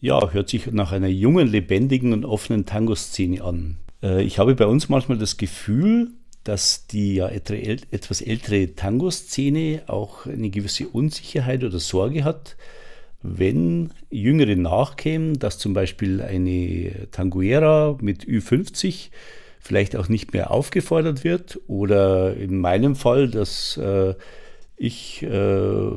Ja, 0.00 0.30
hört 0.30 0.48
sich 0.48 0.70
nach 0.72 0.92
einer 0.92 1.08
jungen, 1.08 1.46
lebendigen 1.48 2.12
und 2.12 2.24
offenen 2.24 2.64
Tango-Szene 2.64 3.42
an. 3.44 3.76
Äh, 4.02 4.22
ich 4.22 4.38
habe 4.38 4.54
bei 4.54 4.66
uns 4.66 4.88
manchmal 4.88 5.18
das 5.18 5.36
Gefühl, 5.36 6.12
dass 6.44 6.86
die 6.86 7.16
ja 7.16 7.28
etwas 7.28 8.22
ältere 8.22 8.74
Tango-Szene 8.74 9.82
auch 9.88 10.26
eine 10.26 10.48
gewisse 10.48 10.88
Unsicherheit 10.88 11.64
oder 11.64 11.78
Sorge 11.78 12.24
hat, 12.24 12.56
wenn 13.22 13.90
Jüngere 14.10 14.56
nachkämen, 14.56 15.38
dass 15.38 15.58
zum 15.58 15.74
Beispiel 15.74 16.22
eine 16.22 17.08
Tanguera 17.10 17.96
mit 18.00 18.24
Ü50 18.24 19.10
vielleicht 19.60 19.96
auch 19.96 20.08
nicht 20.08 20.32
mehr 20.32 20.50
aufgefordert 20.50 21.22
wird 21.22 21.60
oder 21.66 22.34
in 22.34 22.58
meinem 22.58 22.96
Fall, 22.96 23.28
dass 23.28 23.76
äh, 23.76 24.14
ich 24.76 25.22
äh, 25.22 25.90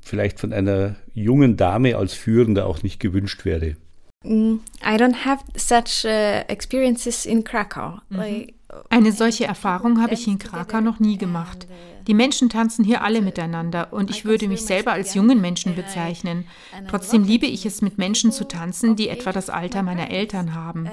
vielleicht 0.00 0.40
von 0.40 0.52
einer 0.52 0.96
jungen 1.14 1.56
Dame 1.56 1.96
als 1.96 2.14
Führende 2.14 2.66
auch 2.66 2.82
nicht 2.82 2.98
gewünscht 2.98 3.44
werde. 3.44 3.76
Mm, 4.24 4.56
I 4.82 4.96
don't 4.96 5.24
have 5.24 5.44
such 5.56 6.04
uh, 6.04 6.42
experiences 6.48 7.24
in 7.26 7.44
Krakow. 7.44 8.00
Mhm. 8.08 8.16
Like, 8.16 8.54
eine 8.90 9.12
solche 9.12 9.44
Erfahrung 9.44 10.02
habe 10.02 10.14
ich 10.14 10.26
in 10.26 10.38
Krakau 10.38 10.80
noch 10.80 10.98
nie 10.98 11.16
gemacht. 11.16 11.66
Die 12.06 12.14
Menschen 12.14 12.48
tanzen 12.48 12.84
hier 12.84 13.02
alle 13.02 13.20
miteinander 13.20 13.92
und 13.92 14.10
ich 14.10 14.24
würde 14.24 14.46
mich 14.46 14.62
selber 14.62 14.92
als 14.92 15.14
jungen 15.14 15.40
Menschen 15.40 15.74
bezeichnen. 15.74 16.46
Trotzdem 16.88 17.24
liebe 17.24 17.46
ich 17.46 17.66
es, 17.66 17.82
mit 17.82 17.98
Menschen 17.98 18.30
zu 18.30 18.46
tanzen, 18.46 18.94
die 18.94 19.08
etwa 19.08 19.32
das 19.32 19.50
Alter 19.50 19.82
meiner 19.82 20.10
Eltern 20.10 20.54
haben. 20.54 20.88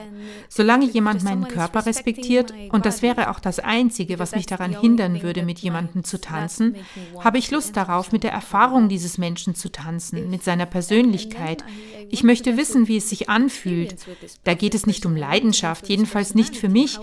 Solange 0.49 0.85
jemand 0.85 1.23
meinen 1.23 1.47
Körper 1.47 1.85
respektiert, 1.85 2.53
und 2.69 2.85
das 2.85 3.01
wäre 3.01 3.29
auch 3.29 3.39
das 3.39 3.59
Einzige, 3.59 4.17
was 4.17 4.35
mich 4.35 4.47
daran 4.47 4.79
hindern 4.79 5.21
würde, 5.21 5.43
mit 5.43 5.59
jemandem 5.59 6.03
zu 6.03 6.19
tanzen, 6.19 6.75
habe 7.19 7.37
ich 7.37 7.51
Lust 7.51 7.77
darauf, 7.77 8.11
mit 8.11 8.23
der 8.23 8.31
Erfahrung 8.31 8.89
dieses 8.89 9.17
Menschen 9.17 9.53
zu 9.53 9.71
tanzen, 9.71 10.29
mit 10.29 10.43
seiner 10.43 10.65
Persönlichkeit. 10.65 11.63
Ich 12.09 12.23
möchte 12.23 12.57
wissen, 12.57 12.87
wie 12.87 12.97
es 12.97 13.09
sich 13.09 13.29
anfühlt. 13.29 13.95
Da 14.43 14.53
geht 14.55 14.75
es 14.75 14.87
nicht 14.87 15.05
um 15.05 15.15
Leidenschaft, 15.15 15.89
jedenfalls 15.89 16.35
nicht 16.35 16.55
für 16.55 16.69
mich, 16.69 16.99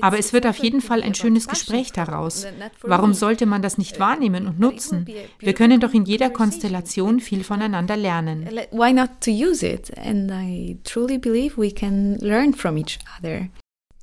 aber 0.00 0.18
es 0.18 0.32
wird 0.32 0.46
auf 0.46 0.58
jeden 0.58 0.80
Fall 0.80 1.02
ein 1.02 1.14
schönes 1.14 1.48
Gespräch 1.48 1.92
daraus. 1.92 2.46
Warum 2.82 3.14
sollte 3.14 3.46
man 3.54 3.62
das 3.62 3.78
nicht 3.78 4.00
wahrnehmen 4.00 4.48
und 4.48 4.58
nutzen? 4.58 5.06
Wir 5.38 5.54
können 5.54 5.78
doch 5.78 5.94
in 5.94 6.04
jeder 6.04 6.30
Konstellation 6.30 7.20
viel 7.20 7.44
voneinander 7.44 7.96
lernen. 7.96 8.48
Why 8.72 8.92
not 8.92 9.10
to 9.20 9.30
use 9.30 9.64
it? 9.64 9.96
And 9.96 10.28
I 10.32 10.80
truly 10.82 11.18
believe 11.18 11.56
we 11.56 11.70
can 11.70 12.18
learn 12.18 12.52
from 12.52 12.76
each 12.76 12.98
other. 13.16 13.46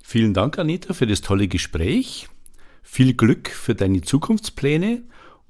Vielen 0.01 0.33
Dank, 0.33 0.57
Anita, 0.57 0.93
für 0.93 1.05
das 1.05 1.19
tolle 1.21 1.49
Gespräch. 1.49 2.29
Viel 2.81 3.13
Glück 3.13 3.49
für 3.49 3.75
deine 3.75 3.99
Zukunftspläne. 4.01 5.01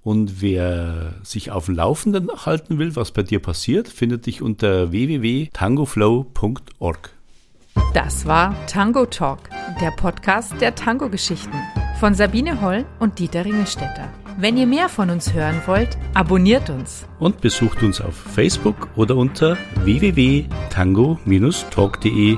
Und 0.03 0.41
wer 0.41 1.13
sich 1.23 1.51
auf 1.51 1.67
dem 1.67 1.75
Laufenden 1.75 2.31
halten 2.45 2.79
will, 2.79 2.95
was 2.95 3.11
bei 3.11 3.21
dir 3.21 3.39
passiert, 3.39 3.87
findet 3.87 4.25
dich 4.25 4.41
unter 4.41 4.91
www.tangoflow.org. 4.91 7.11
Das 7.93 8.25
war 8.25 8.65
Tango 8.65 9.05
Talk, 9.05 9.41
der 9.79 9.91
Podcast 9.91 10.59
der 10.59 10.73
Tango-Geschichten 10.73 11.55
von 12.01 12.13
Sabine 12.15 12.59
Holl 12.61 12.83
und 12.99 13.19
Dieter 13.19 13.45
Ringelstetter. 13.45 14.09
Wenn 14.39 14.57
ihr 14.57 14.65
mehr 14.65 14.89
von 14.89 15.11
uns 15.11 15.33
hören 15.33 15.61
wollt, 15.67 15.99
abonniert 16.15 16.71
uns. 16.71 17.05
Und 17.19 17.41
besucht 17.41 17.83
uns 17.83 18.01
auf 18.01 18.15
Facebook 18.15 18.87
oder 18.95 19.15
unter 19.15 19.55
www.tango-talk.de 19.83 22.37